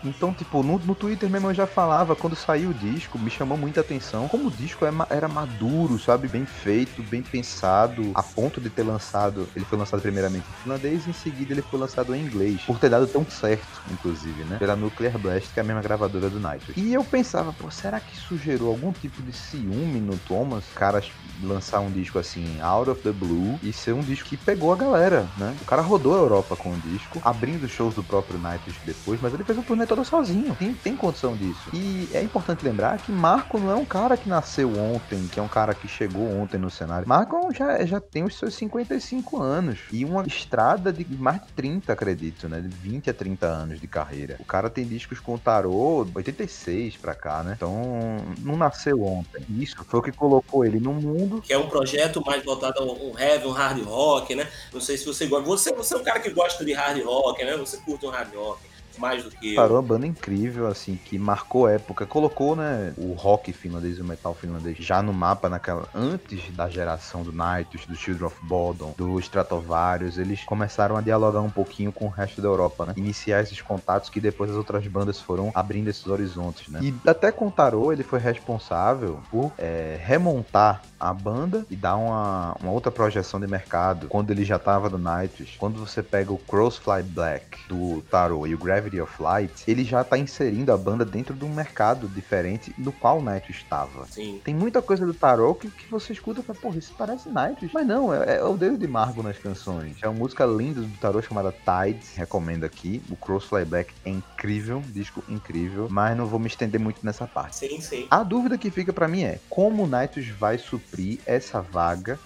Então, 0.09 0.33
tipo, 0.33 0.63
no, 0.63 0.79
no 0.79 0.95
Twitter 0.95 1.29
mesmo 1.29 1.51
eu 1.51 1.55
já 1.55 1.67
falava, 1.67 2.15
quando 2.15 2.37
saiu 2.37 2.71
o 2.71 2.75
disco, 2.75 3.19
me 3.19 3.31
chamou 3.31 3.59
muita 3.59 3.81
atenção. 3.81 4.29
Como 4.29 4.49
o 4.49 4.51
disco 4.51 4.85
é 4.85 4.91
era 5.11 5.29
maduro, 5.29 5.99
sabe? 5.99 6.29
Bem 6.29 6.47
feito, 6.47 7.03
bem 7.03 7.23
pensado, 7.23 8.13
a 8.15 8.23
ponto 8.23 8.61
de 8.61 8.71
ter 8.71 8.83
lançado. 8.83 9.49
Ele 9.55 9.65
foi 9.65 9.79
lançado 9.79 10.01
primeiramente 10.01 10.45
em 10.49 10.63
finlandês 10.63 11.07
e 11.07 11.11
em 11.11 11.13
seguida 11.13 11.53
ele 11.53 11.63
foi 11.63 11.79
lançado 11.79 12.15
em 12.15 12.23
inglês. 12.23 12.63
Por 12.63 12.79
ter 12.79 12.89
dado 12.89 13.07
tão 13.07 13.25
certo, 13.29 13.83
inclusive, 13.91 14.45
né? 14.45 14.57
Pela 14.59 14.77
Nuclear 14.77 15.19
Blast, 15.19 15.53
que 15.53 15.61
é 15.61 15.63
a 15.63 15.67
mesma 15.67 15.83
gravadora 15.83 16.31
do 16.31 16.41
Nightwish. 16.41 16.81
E 16.81 16.95
eu 16.95 17.05
pensava, 17.05 17.53
pô, 17.53 17.71
será 17.71 18.01
que 18.01 18.15
isso 18.15 18.37
gerou 18.37 18.69
algum 18.69 18.93
tipo 18.93 19.23
de 19.23 19.33
ciúme 19.33 20.01
no 20.01 20.17
Thomas? 20.19 20.65
Caras 20.75 21.11
lançar 21.43 21.81
um 21.81 21.91
disco 21.91 22.19
assim, 22.19 22.61
out 22.61 22.91
of 22.91 23.03
the 23.03 23.13
blue, 23.13 23.59
e 23.63 23.73
ser 23.73 23.93
um 23.93 24.01
disco 24.01 24.29
que 24.29 24.37
pegou 24.37 24.73
a 24.73 24.77
galera, 24.77 25.29
né? 25.37 25.55
O 25.61 25.65
cara 25.65 25.83
rodou 25.83 26.15
a 26.15 26.19
Europa 26.19 26.57
com 26.57 26.73
o 26.73 26.77
disco, 26.77 27.21
abrindo 27.23 27.69
shows 27.69 27.95
do 27.95 28.03
próprio 28.03 28.39
Nightwish 28.39 28.81
depois, 28.85 29.21
mas 29.21 29.35
ele 29.35 29.45
fez 29.45 29.59
o 29.59 29.63
turnê 29.63 29.87
sozinho. 30.05 30.55
Tem, 30.57 30.75
tem 30.75 30.97
condição 30.97 31.37
disso. 31.37 31.71
E 31.73 32.09
é 32.13 32.23
importante 32.23 32.65
lembrar 32.65 32.99
que 32.99 33.13
Marco 33.13 33.59
não 33.59 33.71
é 33.71 33.75
um 33.75 33.85
cara 33.85 34.17
que 34.17 34.29
nasceu 34.29 34.77
ontem, 34.79 35.29
que 35.29 35.39
é 35.39 35.43
um 35.43 35.49
cara 35.49 35.75
que 35.75 35.89
chegou 35.89 36.29
ontem 36.41 36.59
no 36.59 36.71
cenário. 36.71 37.09
Marco 37.09 37.53
já, 37.55 37.85
já 37.85 38.01
tem 38.01 38.25
os 38.25 38.37
seus 38.37 38.55
55 38.55 39.41
anos 39.41 39.81
e 39.93 40.05
uma 40.05 40.27
estrada 40.27 40.93
de 40.93 41.07
mais 41.17 41.41
de 41.41 41.53
30, 41.53 41.93
acredito, 41.93 42.49
né? 42.49 42.61
De 42.61 42.69
20 42.69 43.11
a 43.11 43.15
30 43.15 43.47
anos 43.47 43.81
de 43.81 43.87
carreira. 43.87 44.37
O 44.41 44.45
cara 44.45 44.69
tem 44.71 44.85
discos 44.85 45.21
com 45.21 45.35
o 45.35 45.39
Tarô 45.39 46.07
86 46.15 46.97
pra 46.97 47.15
cá, 47.15 47.43
né? 47.43 47.55
Então, 47.57 48.19
não 48.41 48.57
nasceu 48.57 49.03
ontem. 49.03 49.45
Isso 49.51 49.77
foi 49.85 50.01
o 50.01 50.03
que 50.03 50.13
colocou 50.13 50.65
ele 50.65 50.81
no 50.81 50.93
mundo. 50.93 51.41
Que 51.41 51.53
é 51.53 51.59
um 51.59 51.69
projeto 51.69 52.23
mais 52.25 52.45
voltado 52.45 52.81
a 52.81 52.85
um 52.85 53.19
heavy, 53.19 53.47
um 53.47 53.53
hard 53.53 53.83
rock, 53.85 54.35
né? 54.35 54.49
Não 54.73 54.81
sei 54.81 54.97
se 54.97 55.05
você 55.05 55.27
gosta. 55.27 55.47
Você, 55.47 55.73
você 55.73 55.95
é 55.95 55.97
um 55.97 56.05
cara 56.05 56.21
que 56.21 56.31
gosta 56.31 56.65
de 56.65 56.73
hard 56.73 57.03
rock, 57.03 57.45
né? 57.45 57.57
Você 57.57 57.77
curte 57.79 58.07
um 58.07 58.11
hard 58.11 58.35
rock 58.35 58.76
mais 58.99 59.25
do 59.25 59.31
que 59.31 59.53
eu. 59.53 59.57
Parou 59.57 59.77
uma 59.77 59.83
banda 59.83 60.07
incrível, 60.07 60.67
assim, 60.67 60.99
que 61.05 61.19
marcou 61.19 61.69
época, 61.69 62.07
colocou, 62.07 62.57
né, 62.57 62.93
o 62.97 63.13
rock 63.13 63.53
finlandês 63.53 63.99
e 63.99 64.01
o 64.01 64.05
metal 64.05 64.35
finlandês 64.35 64.77
já 64.79 65.03
no 65.03 65.13
mapa 65.13 65.49
naquela 65.49 65.89
antes 65.95 66.51
da 66.55 66.69
geração 66.69 67.23
do 67.23 67.33
Nightwish, 67.33 67.87
do 67.87 67.97
Children 67.97 68.27
of 68.27 68.37
Bodom, 68.43 68.95
do 68.97 69.19
Stratovarius, 69.21 70.19
eles 70.19 70.43
começaram 70.45 70.97
a 70.97 71.01
dialogar 71.01 71.41
um 71.41 71.51
pouquinho 71.51 71.93
com 71.93 72.07
o 72.07 72.09
resto 72.09 72.41
da 72.41 72.49
Europa, 72.49 72.87
né? 72.87 72.95
Iniciar 72.97 73.43
esses 73.43 73.61
contatos 73.61 74.11
que 74.11 74.21
depois 74.21 74.51
as 74.51 74.57
outras 74.57 74.87
bandas 74.87 75.21
foram 75.21 75.51
abrindo 75.55 75.89
esses 75.89 76.07
horizontes, 76.07 76.69
né? 76.69 76.81
E 76.83 76.95
até 77.07 77.33
com 77.33 77.49
o 77.49 77.51
Tarô, 77.51 77.93
ele 77.93 78.03
foi 78.03 78.19
responsável 78.19 79.21
por 79.31 79.53
é, 79.59 79.99
remontar 80.03 80.83
a 80.99 81.13
banda 81.13 81.67
e 81.71 81.77
dar 81.77 81.97
uma, 81.97 82.57
uma 82.61 82.73
outra 82.73 82.91
projeção 82.91 83.39
de 83.39 83.47
mercado 83.47 84.09
quando 84.09 84.31
ele 84.31 84.45
já 84.45 84.59
tava 84.59 84.89
no 84.89 84.99
Nightwish. 84.99 85.57
Quando 85.59 85.79
você 85.79 86.03
pega 86.03 86.33
o 86.33 86.39
Crossfly 86.39 87.03
Black 87.03 87.59
do 87.69 88.03
Tarot 88.11 88.49
e 88.49 88.55
o 88.55 88.59
Gravity 88.59 88.86
of 89.01 89.23
Light, 89.23 89.65
ele 89.67 89.85
já 89.85 90.03
tá 90.05 90.17
inserindo 90.17 90.73
a 90.73 90.77
banda 90.77 91.05
dentro 91.05 91.35
de 91.35 91.45
um 91.45 91.53
mercado 91.53 92.09
diferente 92.09 92.75
do 92.79 92.93
qual 92.93 93.19
o 93.19 93.23
Nightwish 93.23 93.63
estava. 93.63 94.07
Sim. 94.07 94.41
Tem 94.45 94.55
muita 94.55 94.81
coisa 94.81 95.05
do 95.05 95.15
Tarot 95.15 95.59
que, 95.59 95.71
que 95.71 95.91
você 95.91 96.13
escuta 96.13 96.41
e 96.41 96.43
fala, 96.43 96.59
porra, 96.59 96.79
isso 96.79 96.95
parece 96.97 97.29
Nightwish. 97.29 97.73
Mas 97.73 97.87
não, 97.87 98.13
é, 98.13 98.37
é 98.37 98.45
o 98.45 98.57
dedo 98.57 98.79
de 98.79 98.87
Margo 98.87 99.23
nas 99.23 99.39
canções. 99.39 99.97
É 100.03 100.09
uma 100.09 100.19
música 100.19 100.45
linda 100.45 100.81
do 100.81 100.99
Tarot 100.99 101.27
chamada 101.27 101.53
Tides, 101.53 102.15
recomendo 102.15 102.65
aqui. 102.65 103.03
O 103.11 103.17
Crossfly 103.17 103.65
Black 103.65 103.93
é 104.05 104.11
incrível, 104.11 104.83
disco 104.89 105.23
incrível, 105.29 105.89
mas 105.91 106.17
não 106.17 106.27
vou 106.27 106.39
me 106.39 106.47
estender 106.47 106.81
muito 106.81 107.05
nessa 107.05 107.27
parte. 107.27 107.57
Sim, 107.57 107.81
sim. 107.81 108.07
A 108.11 108.23
dúvida 108.23 108.57
que 108.57 108.71
fica 108.71 108.93
pra 108.93 109.09
mim 109.09 109.23
é 109.23 109.39
como 109.49 109.85
o 109.85 109.87
Nightwish 109.87 110.33
vai 110.33 110.59
suprir 110.59 111.19
essa 111.27 111.61
vaga 111.61 112.19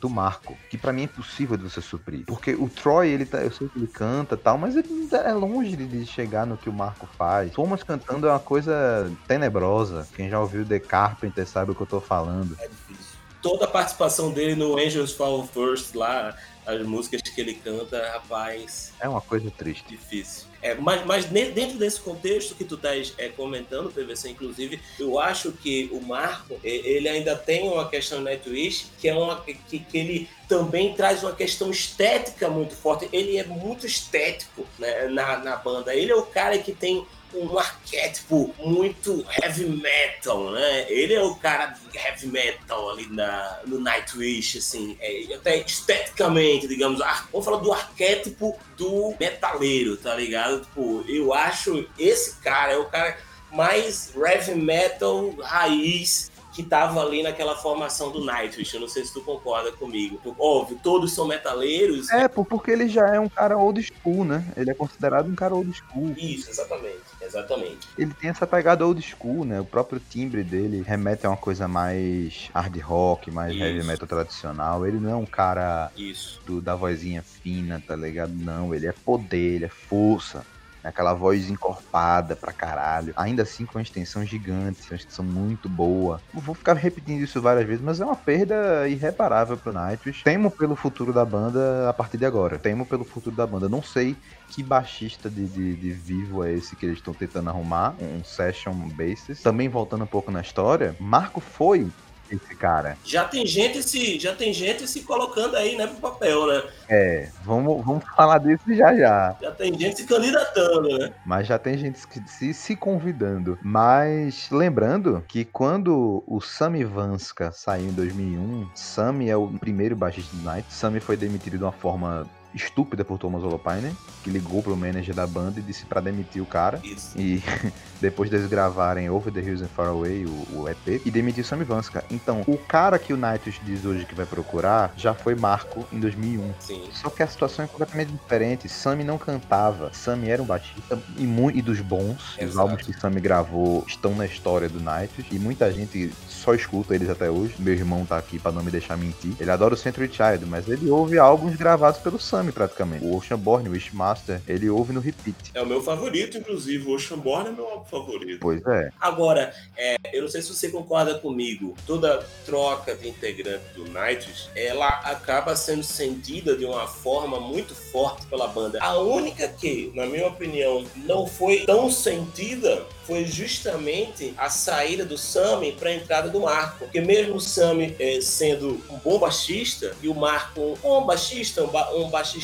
do 0.00 0.08
Marco, 0.08 0.56
que 0.70 0.78
pra 0.78 0.92
mim 0.92 1.02
é 1.02 1.04
impossível 1.04 1.56
de 1.56 1.64
você 1.64 1.80
suprir. 1.80 2.24
Porque 2.26 2.54
o 2.54 2.68
Troy, 2.68 3.08
ele 3.08 3.26
tá, 3.26 3.38
eu 3.38 3.50
sei 3.50 3.68
que 3.68 3.78
ele 3.78 3.86
canta 3.86 4.36
tal, 4.36 4.58
mas 4.58 4.76
ele 4.76 4.88
ainda 4.88 5.18
é 5.18 5.32
longe 5.32 5.76
de 5.76 6.06
chegar 6.06 6.46
no 6.46 6.56
que 6.56 6.68
o 6.68 6.72
Marco 6.72 7.08
faz. 7.18 7.52
Thomas 7.52 7.82
cantando 7.82 8.26
é 8.26 8.30
uma 8.30 8.38
coisa 8.38 9.10
tenebrosa. 9.26 10.06
Quem 10.14 10.28
já 10.28 10.40
ouviu 10.40 10.64
The 10.64 10.78
Carpenter 10.80 11.46
sabe 11.46 11.72
o 11.72 11.74
que 11.74 11.82
eu 11.82 11.86
tô 11.86 12.00
falando. 12.00 12.56
É 12.60 12.68
difícil. 12.68 13.16
Toda 13.42 13.64
a 13.64 13.68
participação 13.68 14.32
dele 14.32 14.54
no 14.54 14.76
Angels 14.78 15.12
Fall 15.12 15.46
First 15.46 15.94
lá, 15.94 16.34
as 16.66 16.82
músicas 16.84 17.22
que 17.36 17.40
ele 17.42 17.52
canta, 17.52 18.12
rapaz, 18.12 18.94
É 18.98 19.06
uma 19.06 19.20
coisa 19.20 19.50
triste. 19.50 19.84
difícil. 19.86 20.46
É, 20.62 20.74
mas, 20.74 21.04
mas 21.04 21.26
dentro 21.26 21.76
desse 21.76 22.00
contexto 22.00 22.54
que 22.54 22.64
tu 22.64 22.76
estás 22.76 23.12
é, 23.18 23.28
comentando, 23.28 23.92
PVC, 23.92 24.30
inclusive, 24.30 24.80
eu 24.98 25.18
acho 25.20 25.52
que 25.52 25.90
o 25.92 26.00
Marco, 26.00 26.58
ele 26.64 27.06
ainda 27.06 27.36
tem 27.36 27.68
uma 27.68 27.88
questão 27.88 28.22
Nightwish, 28.22 28.86
que 28.98 29.06
é 29.06 29.14
uma 29.14 29.42
que, 29.42 29.54
que 29.78 29.98
ele 29.98 30.28
também 30.48 30.94
traz 30.94 31.22
uma 31.22 31.32
questão 31.32 31.70
estética 31.70 32.48
muito 32.48 32.74
forte. 32.74 33.06
Ele 33.12 33.36
é 33.36 33.44
muito 33.44 33.86
estético 33.86 34.66
né, 34.78 35.08
na, 35.08 35.36
na 35.36 35.56
banda. 35.56 35.94
Ele 35.94 36.10
é 36.10 36.16
o 36.16 36.22
cara 36.22 36.56
que 36.56 36.72
tem 36.72 37.06
um 37.34 37.58
arquétipo 37.58 38.54
muito 38.58 39.26
heavy 39.42 39.66
metal, 39.66 40.50
né? 40.52 40.86
Ele 40.90 41.14
é 41.14 41.22
o 41.22 41.34
cara 41.34 41.66
de 41.66 41.98
heavy 41.98 42.26
metal 42.28 42.90
ali 42.90 43.06
na, 43.08 43.60
no 43.66 43.78
Nightwish, 43.80 44.58
assim, 44.58 44.96
é, 45.00 45.34
até 45.34 45.58
esteticamente, 45.58 46.66
digamos. 46.66 47.00
ar- 47.00 47.28
Vamos 47.32 47.44
falar 47.44 47.58
do 47.58 47.72
arquétipo 47.72 48.58
do 48.76 49.14
metaleiro, 49.18 49.96
tá 49.96 50.14
ligado? 50.14 50.60
Tipo, 50.62 51.04
eu 51.08 51.32
acho 51.34 51.86
esse 51.98 52.36
cara 52.36 52.72
é 52.72 52.78
o 52.78 52.86
cara 52.86 53.18
mais 53.50 54.12
heavy 54.16 54.54
metal 54.54 55.30
raiz 55.40 56.30
que 56.56 56.62
tava 56.62 57.02
ali 57.02 57.22
naquela 57.22 57.54
formação 57.54 58.10
do 58.10 58.24
Nightwish. 58.24 58.72
Eu 58.72 58.80
não 58.80 58.88
sei 58.88 59.04
se 59.04 59.12
tu 59.12 59.20
concorda 59.20 59.70
comigo. 59.72 60.18
Óbvio, 60.38 60.80
todos 60.82 61.12
são 61.12 61.26
metaleiros. 61.26 62.08
É, 62.08 62.26
porque 62.28 62.70
ele 62.70 62.88
já 62.88 63.06
é 63.14 63.20
um 63.20 63.28
cara 63.28 63.58
old 63.58 63.82
school, 63.82 64.24
né? 64.24 64.42
Ele 64.56 64.70
é 64.70 64.74
considerado 64.74 65.28
um 65.28 65.34
cara 65.34 65.54
old 65.54 65.70
school. 65.70 66.14
Isso, 66.16 66.48
exatamente. 66.48 67.02
Exatamente. 67.20 67.86
Ele 67.98 68.14
tem 68.14 68.30
essa 68.30 68.46
pegada 68.46 68.86
old 68.86 69.02
school, 69.02 69.44
né? 69.44 69.60
O 69.60 69.66
próprio 69.66 70.00
timbre 70.00 70.42
dele 70.42 70.80
remete 70.80 71.26
a 71.26 71.28
uma 71.28 71.36
coisa 71.36 71.68
mais 71.68 72.48
hard 72.54 72.80
rock, 72.80 73.30
mais 73.30 73.54
Isso. 73.54 73.62
heavy 73.62 73.84
metal 73.84 74.08
tradicional. 74.08 74.86
Ele 74.86 74.98
não 74.98 75.10
é 75.10 75.16
um 75.16 75.26
cara 75.26 75.92
Isso. 75.94 76.40
do, 76.46 76.62
da 76.62 76.74
vozinha 76.74 77.22
fina, 77.22 77.82
tá 77.86 77.94
ligado? 77.94 78.32
Não, 78.32 78.74
ele 78.74 78.86
é 78.86 78.92
poder, 78.92 79.56
ele 79.56 79.66
é 79.66 79.68
força. 79.68 80.42
Aquela 80.88 81.14
voz 81.14 81.48
encorpada 81.50 82.36
pra 82.36 82.52
caralho. 82.52 83.12
Ainda 83.16 83.42
assim 83.42 83.66
com 83.66 83.78
uma 83.78 83.82
extensão 83.82 84.24
gigante, 84.24 84.90
uma 84.90 84.96
extensão 84.96 85.24
muito 85.24 85.68
boa. 85.68 86.20
Eu 86.34 86.40
vou 86.40 86.54
ficar 86.54 86.74
repetindo 86.74 87.22
isso 87.22 87.40
várias 87.40 87.66
vezes, 87.66 87.82
mas 87.82 88.00
é 88.00 88.04
uma 88.04 88.16
perda 88.16 88.88
irreparável 88.88 89.56
pro 89.56 89.72
Nightwish. 89.72 90.24
Temo 90.24 90.50
pelo 90.50 90.76
futuro 90.76 91.12
da 91.12 91.24
banda 91.24 91.88
a 91.88 91.92
partir 91.92 92.16
de 92.16 92.24
agora. 92.24 92.58
Temo 92.58 92.86
pelo 92.86 93.04
futuro 93.04 93.34
da 93.34 93.46
banda. 93.46 93.68
Não 93.68 93.82
sei 93.82 94.16
que 94.48 94.62
baixista 94.62 95.28
de, 95.28 95.46
de, 95.46 95.76
de 95.76 95.90
vivo 95.90 96.44
é 96.44 96.52
esse 96.52 96.76
que 96.76 96.86
eles 96.86 96.98
estão 96.98 97.12
tentando 97.12 97.50
arrumar. 97.50 97.94
Um 98.00 98.22
session 98.24 98.72
bassist. 98.90 99.42
Também 99.42 99.68
voltando 99.68 100.04
um 100.04 100.08
pouco 100.08 100.30
na 100.30 100.40
história, 100.40 100.96
Marco 100.98 101.40
foi 101.40 101.86
esse 102.30 102.54
cara. 102.54 102.96
Já 103.04 103.24
tem 103.24 103.46
gente 103.46 103.82
se, 103.82 104.18
já 104.18 104.34
tem 104.34 104.52
gente 104.52 104.86
se 104.88 105.02
colocando 105.02 105.56
aí, 105.56 105.76
né, 105.76 105.86
pro 105.86 105.96
papel, 105.96 106.46
né? 106.46 106.62
É, 106.88 107.28
vamos, 107.44 107.84
vamos 107.84 108.04
falar 108.16 108.38
disso 108.38 108.62
já 108.68 108.94
já. 108.96 109.36
Já 109.40 109.50
tem 109.52 109.78
gente 109.78 109.96
se 109.96 110.06
candidatando, 110.06 110.98
né? 110.98 111.12
Mas 111.24 111.46
já 111.46 111.58
tem 111.58 111.76
gente 111.76 112.06
que 112.06 112.20
se, 112.28 112.54
se 112.54 112.76
convidando. 112.76 113.58
Mas 113.62 114.48
lembrando 114.50 115.24
que 115.26 115.44
quando 115.44 116.22
o 116.26 116.40
Sami 116.40 116.84
Vanska 116.84 117.50
saiu 117.52 117.88
em 117.88 117.92
2001, 117.92 118.68
Sami 118.74 119.28
é 119.28 119.36
o 119.36 119.48
primeiro 119.48 119.96
baixista 119.96 120.36
do 120.36 120.42
Night. 120.42 120.72
Sami 120.72 121.00
foi 121.00 121.16
demitido 121.16 121.58
de 121.58 121.64
uma 121.64 121.72
forma 121.72 122.26
estúpida 122.56 123.04
por 123.04 123.18
Thomas 123.18 123.42
Holopainen, 123.42 123.96
que 124.24 124.30
ligou 124.30 124.62
pro 124.62 124.76
manager 124.76 125.14
da 125.14 125.26
banda 125.26 125.60
e 125.60 125.62
disse 125.62 125.84
para 125.84 126.00
demitir 126.00 126.42
o 126.42 126.46
cara. 126.46 126.80
Isso. 126.82 127.16
E 127.16 127.42
depois 128.00 128.30
deles 128.30 128.48
gravarem 128.48 129.08
Over 129.10 129.32
the 129.32 129.40
Hills 129.40 129.62
and 129.62 129.68
Far 129.68 129.88
Away, 129.88 130.24
o, 130.24 130.60
o 130.60 130.68
EP, 130.68 131.02
e 131.04 131.10
demitiu 131.10 131.44
Sammy 131.44 131.64
Vanska. 131.64 132.02
Então, 132.10 132.42
o 132.46 132.56
cara 132.56 132.98
que 132.98 133.12
o 133.12 133.16
Nightwish 133.16 133.60
diz 133.62 133.84
hoje 133.84 134.04
que 134.06 134.14
vai 134.14 134.26
procurar 134.26 134.92
já 134.96 135.14
foi 135.14 135.34
Marco 135.34 135.86
em 135.92 136.00
2001. 136.00 136.54
Sim. 136.58 136.88
Só 136.92 137.10
que 137.10 137.22
a 137.22 137.26
situação 137.26 137.64
é 137.64 137.68
completamente 137.68 138.12
diferente. 138.12 138.68
Sammy 138.68 139.04
não 139.04 139.18
cantava. 139.18 139.90
Sammy 139.92 140.30
era 140.30 140.42
um 140.42 140.46
baixista 140.46 140.98
e, 141.18 141.24
muito, 141.24 141.58
e 141.58 141.62
dos 141.62 141.80
bons. 141.80 142.34
Os 142.36 142.38
Exato. 142.38 142.60
álbuns 142.60 142.82
que 142.82 142.92
Sammy 142.98 143.20
gravou 143.20 143.84
estão 143.86 144.14
na 144.14 144.24
história 144.24 144.68
do 144.68 144.80
Nightwish. 144.80 145.28
E 145.30 145.38
muita 145.38 145.70
gente 145.70 146.12
só 146.28 146.54
escuta 146.54 146.94
eles 146.94 147.10
até 147.10 147.30
hoje. 147.30 147.54
Meu 147.58 147.74
irmão 147.74 148.06
tá 148.06 148.16
aqui 148.16 148.38
pra 148.38 148.50
não 148.50 148.62
me 148.62 148.70
deixar 148.70 148.96
mentir. 148.96 149.34
Ele 149.38 149.50
adora 149.50 149.74
o 149.74 149.76
Century 149.76 150.10
Child, 150.10 150.46
mas 150.46 150.68
ele 150.68 150.88
ouve 150.90 151.18
álbuns 151.18 151.54
gravados 151.56 152.00
pelo 152.00 152.18
Sammy 152.18 152.45
praticamente. 152.52 153.04
O 153.04 153.16
Oceanborn, 153.16 153.68
o 153.68 153.72
Wishmaster, 153.72 154.40
ele 154.46 154.68
ouve 154.68 154.92
no 154.92 155.00
repeat. 155.00 155.36
É 155.54 155.62
o 155.62 155.66
meu 155.66 155.82
favorito, 155.82 156.38
inclusive. 156.38 156.88
O 156.88 156.94
Oceanborn 156.94 157.48
é 157.48 157.52
meu 157.52 157.66
álbum 157.66 157.84
favorito. 157.84 158.40
Pois 158.40 158.64
é. 158.66 158.90
Agora, 159.00 159.54
é, 159.76 159.96
eu 160.12 160.22
não 160.22 160.28
sei 160.28 160.42
se 160.42 160.52
você 160.52 160.68
concorda 160.68 161.18
comigo, 161.18 161.74
toda 161.86 162.24
troca 162.44 162.94
de 162.94 163.08
integrante 163.08 163.64
do 163.74 163.90
Nightwish, 163.90 164.48
ela 164.54 164.88
acaba 164.88 165.54
sendo 165.56 165.82
sentida 165.82 166.56
de 166.56 166.64
uma 166.64 166.86
forma 166.86 167.40
muito 167.40 167.74
forte 167.74 168.26
pela 168.26 168.48
banda. 168.48 168.78
A 168.82 168.98
única 168.98 169.48
que, 169.48 169.92
na 169.94 170.06
minha 170.06 170.26
opinião, 170.26 170.84
não 170.96 171.26
foi 171.26 171.64
tão 171.64 171.90
sentida 171.90 172.86
foi 173.06 173.24
justamente 173.24 174.34
a 174.36 174.50
saída 174.50 175.04
do 175.04 175.16
Sammy 175.16 175.72
para 175.72 175.90
a 175.90 175.94
entrada 175.94 176.28
do 176.28 176.40
Marco. 176.40 176.78
Porque 176.80 177.00
mesmo 177.00 177.36
o 177.36 177.40
Sammy 177.40 177.94
é, 178.00 178.20
sendo 178.20 178.82
um 178.90 178.98
bom 178.98 179.18
baixista, 179.18 179.96
e 180.02 180.08
o 180.08 180.14
Marco 180.14 180.60
um 180.60 180.74
bom 180.74 181.06
baixista, 181.06 181.62
um, 181.62 181.68
ba 181.68 181.94
um 181.94 182.10
baixista 182.10 182.35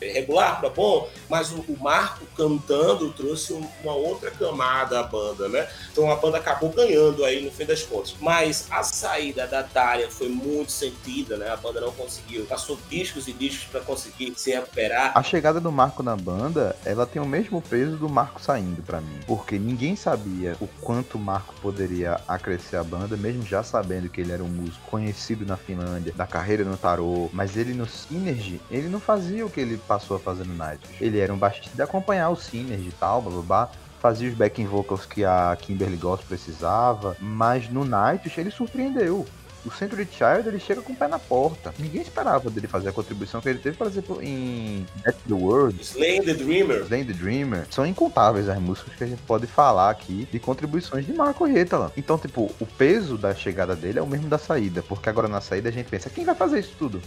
regular 0.00 0.60
para 0.60 0.70
bom, 0.70 1.08
mas 1.28 1.52
o, 1.52 1.64
Marco 1.80 2.24
cantando 2.36 3.12
trouxe 3.12 3.52
um, 3.52 3.66
uma 3.82 3.94
outra 3.94 4.30
camada 4.30 5.00
à 5.00 5.02
banda, 5.02 5.48
né? 5.48 5.68
Então 5.92 6.10
a 6.10 6.16
banda 6.16 6.38
acabou 6.38 6.70
ganhando 6.70 7.24
aí 7.24 7.44
no 7.44 7.50
fim 7.50 7.64
das 7.64 7.82
contas. 7.82 8.14
Mas 8.20 8.66
a 8.70 8.82
saída 8.82 9.46
da 9.46 9.62
Daria 9.62 10.10
foi 10.10 10.28
muito 10.28 10.72
sentida, 10.72 11.36
né? 11.36 11.50
A 11.50 11.56
banda 11.56 11.80
não 11.80 11.92
conseguiu, 11.92 12.44
passou 12.46 12.78
discos 12.88 13.28
e 13.28 13.32
discos 13.32 13.68
para 13.68 13.80
conseguir 13.80 14.32
se 14.36 14.52
recuperar. 14.52 15.12
A 15.14 15.22
chegada 15.22 15.60
do 15.60 15.70
Marco 15.70 16.02
na 16.02 16.16
banda, 16.16 16.74
ela 16.84 17.06
tem 17.06 17.20
o 17.20 17.26
mesmo 17.26 17.60
peso 17.60 17.96
do 17.96 18.08
Marco 18.08 18.40
saindo 18.40 18.82
para 18.82 19.00
mim, 19.00 19.20
porque 19.26 19.58
ninguém 19.58 19.96
sabia 19.96 20.56
o 20.60 20.66
quanto 20.80 21.16
o 21.16 21.20
Marco 21.20 21.54
poderia 21.60 22.20
acrescer 22.26 22.76
a 22.76 22.84
banda, 22.84 23.16
mesmo 23.16 23.44
já 23.44 23.62
sabendo 23.62 24.08
que 24.08 24.20
ele 24.20 24.32
era 24.32 24.42
um 24.42 24.48
músico 24.48 24.86
conhecido 24.90 25.44
na 25.44 25.56
Finlândia, 25.56 26.12
da 26.16 26.26
carreira 26.26 26.64
no 26.64 26.76
tarô, 26.76 27.28
mas 27.32 27.56
ele 27.56 27.74
no 27.74 27.86
Synergy, 27.86 28.60
ele 28.70 28.88
não 28.88 29.00
fazia 29.00 29.25
o 29.44 29.50
que 29.50 29.60
ele 29.60 29.76
passou 29.76 30.16
a 30.16 30.20
fazer 30.20 30.44
no 30.46 30.54
Night. 30.54 30.80
Ele 31.00 31.18
era 31.18 31.32
um 31.32 31.38
baixista 31.38 31.70
de 31.74 31.82
acompanhar 31.82 32.30
o 32.30 32.36
Synergy 32.36 32.88
e 32.88 32.92
tal, 32.92 33.22
blá 33.22 33.32
blá 33.32 33.42
blá 33.42 33.70
fazia 34.00 34.28
os 34.28 34.36
backing 34.36 34.66
vocals 34.66 35.04
que 35.04 35.24
a 35.24 35.56
Kimberly 35.60 35.96
Goss 35.96 36.20
precisava, 36.20 37.16
mas 37.18 37.68
no 37.68 37.84
Night 37.84 38.32
ele 38.38 38.50
surpreendeu 38.50 39.26
o 39.66 39.70
Century 39.70 40.08
Child 40.10 40.48
ele 40.48 40.60
chega 40.60 40.80
com 40.80 40.92
o 40.92 40.96
pé 40.96 41.08
na 41.08 41.18
porta. 41.18 41.74
Ninguém 41.78 42.00
esperava 42.00 42.48
dele 42.48 42.68
fazer 42.68 42.88
a 42.88 42.92
contribuição 42.92 43.40
que 43.40 43.48
ele 43.48 43.58
teve, 43.58 43.76
por 43.76 43.86
exemplo, 43.86 44.22
em 44.22 44.86
Death 45.04 45.16
the 45.26 45.34
World. 45.34 45.82
Slaying 45.82 46.22
the 46.22 46.34
Dreamer. 46.34 46.82
Slaying 46.84 47.04
the 47.04 47.12
Dreamer. 47.12 47.66
São 47.70 47.84
incontáveis 47.84 48.48
as 48.48 48.58
músicas 48.60 48.94
que 48.94 49.04
a 49.04 49.06
gente 49.06 49.22
pode 49.22 49.46
falar 49.46 49.90
aqui 49.90 50.28
de 50.30 50.38
contribuições 50.38 51.04
de 51.04 51.12
Marco 51.12 51.44
Retalan. 51.44 51.90
Então, 51.96 52.16
tipo, 52.16 52.50
o 52.60 52.66
peso 52.66 53.18
da 53.18 53.34
chegada 53.34 53.74
dele 53.74 53.98
é 53.98 54.02
o 54.02 54.06
mesmo 54.06 54.28
da 54.28 54.38
saída, 54.38 54.82
porque 54.82 55.08
agora 55.08 55.26
na 55.26 55.40
saída 55.40 55.68
a 55.68 55.72
gente 55.72 55.88
pensa, 55.88 56.08
quem 56.08 56.24
vai 56.24 56.34
fazer 56.34 56.60
isso 56.60 56.74
tudo? 56.78 57.02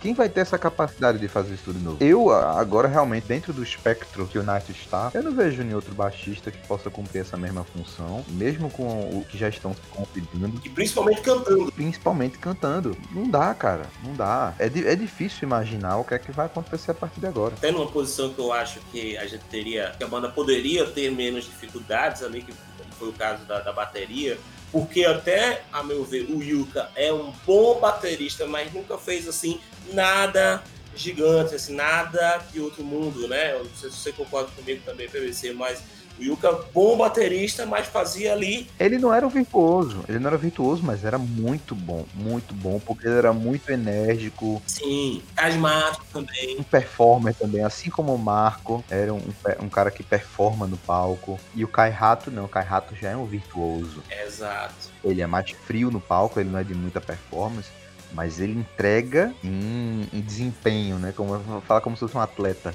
Quem 0.00 0.14
vai 0.14 0.28
ter 0.28 0.40
essa 0.40 0.58
capacidade 0.58 1.18
de 1.18 1.28
fazer 1.28 1.54
isso 1.54 1.64
tudo 1.64 1.78
de 1.78 1.84
novo? 1.84 1.98
Eu, 2.00 2.30
agora, 2.30 2.88
realmente, 2.88 3.26
dentro 3.26 3.52
do 3.52 3.62
espectro 3.62 4.26
que 4.26 4.38
o 4.38 4.42
Nath 4.42 4.70
está, 4.70 5.10
eu 5.14 5.22
não 5.22 5.32
vejo 5.32 5.62
nenhum 5.62 5.76
outro 5.76 5.94
baixista 5.94 6.50
que 6.50 6.58
possa 6.66 6.90
cumprir 6.90 7.20
essa 7.20 7.36
mesma 7.36 7.64
função, 7.64 8.24
mesmo 8.28 8.70
com 8.70 8.84
o 8.86 9.24
que 9.28 9.36
já 9.36 9.48
estão 9.48 9.74
se 9.74 9.80
convidando. 9.90 10.60
E 10.64 10.68
principalmente 10.68 11.20
cantando. 11.22 11.72
Principalmente 11.72 12.38
cantando. 12.38 12.96
Não 13.10 13.28
dá, 13.28 13.54
cara. 13.54 13.86
Não 14.04 14.14
dá. 14.14 14.54
É, 14.58 14.66
é 14.66 14.96
difícil 14.96 15.46
imaginar 15.46 15.96
o 15.98 16.04
que 16.04 16.14
é 16.14 16.18
que 16.18 16.32
vai 16.32 16.46
acontecer 16.46 16.90
a 16.90 16.94
partir 16.94 17.20
de 17.20 17.26
agora. 17.26 17.54
Até 17.54 17.70
numa 17.70 17.86
posição 17.86 18.32
que 18.32 18.38
eu 18.38 18.52
acho 18.52 18.80
que 18.92 19.16
a 19.16 19.26
gente 19.26 19.44
teria, 19.44 19.94
que 19.96 20.04
a 20.04 20.08
banda 20.08 20.28
poderia 20.28 20.86
ter 20.86 21.10
menos 21.10 21.44
dificuldades 21.44 22.22
ali, 22.22 22.42
que 22.42 22.52
foi 22.98 23.08
o 23.08 23.12
caso 23.12 23.44
da, 23.44 23.60
da 23.60 23.72
bateria, 23.72 24.38
porque 24.72 25.04
até, 25.04 25.62
a 25.72 25.82
meu 25.82 26.04
ver, 26.04 26.30
o 26.30 26.42
Yuka 26.42 26.90
é 26.94 27.12
um 27.12 27.32
bom 27.46 27.78
baterista, 27.80 28.46
mas 28.46 28.72
nunca 28.72 28.98
fez 28.98 29.28
assim 29.28 29.60
nada 29.92 30.62
gigante, 30.94 31.54
assim, 31.54 31.74
nada 31.74 32.38
de 32.52 32.60
outro 32.60 32.82
mundo, 32.82 33.28
né? 33.28 33.52
Eu 33.52 33.64
não 33.64 33.74
sei 33.74 33.90
se 33.90 33.96
você 33.96 34.12
concorda 34.12 34.50
comigo 34.56 34.82
também, 34.84 35.08
PVC, 35.08 35.52
mas 35.52 35.82
o 36.18 36.22
Yuka, 36.22 36.52
bom 36.72 36.96
baterista, 36.96 37.66
mas 37.66 37.86
fazia 37.86 38.32
ali. 38.32 38.68
Ele 38.78 38.98
não 38.98 39.12
era 39.12 39.26
um 39.26 39.30
virtuoso, 39.30 40.04
ele 40.08 40.18
não 40.18 40.28
era 40.28 40.36
virtuoso, 40.36 40.82
mas 40.82 41.04
era 41.04 41.18
muito 41.18 41.74
bom, 41.74 42.04
muito 42.14 42.54
bom, 42.54 42.80
porque 42.80 43.06
ele 43.06 43.18
era 43.18 43.32
muito 43.32 43.70
enérgico. 43.70 44.62
Sim, 44.66 45.22
carismático 45.34 46.04
também. 46.12 46.58
Um 46.58 46.62
performer 46.62 47.34
também, 47.34 47.64
assim 47.64 47.90
como 47.90 48.14
o 48.14 48.18
Marco, 48.18 48.84
era 48.90 49.12
um, 49.12 49.20
um 49.60 49.68
cara 49.68 49.90
que 49.90 50.02
performa 50.02 50.66
no 50.66 50.76
palco. 50.76 51.38
E 51.54 51.64
o 51.64 51.68
Kai 51.68 51.90
Rato, 51.90 52.30
não, 52.30 52.44
o 52.44 52.48
Kai 52.48 52.64
Rato 52.64 52.94
já 52.94 53.10
é 53.10 53.16
um 53.16 53.26
virtuoso. 53.26 54.02
Exato. 54.24 54.74
Ele 55.04 55.20
é 55.20 55.26
mais 55.26 55.50
frio 55.50 55.90
no 55.90 56.00
palco, 56.00 56.40
ele 56.40 56.50
não 56.50 56.58
é 56.58 56.64
de 56.64 56.74
muita 56.74 57.00
performance 57.00 57.68
mas 58.12 58.40
ele 58.40 58.58
entrega 58.58 59.34
em, 59.44 60.08
em 60.12 60.20
desempenho, 60.20 60.98
né? 60.98 61.12
Como 61.14 61.38
fala 61.62 61.80
como 61.80 61.96
se 61.96 62.00
fosse 62.00 62.16
um 62.16 62.20
atleta. 62.20 62.74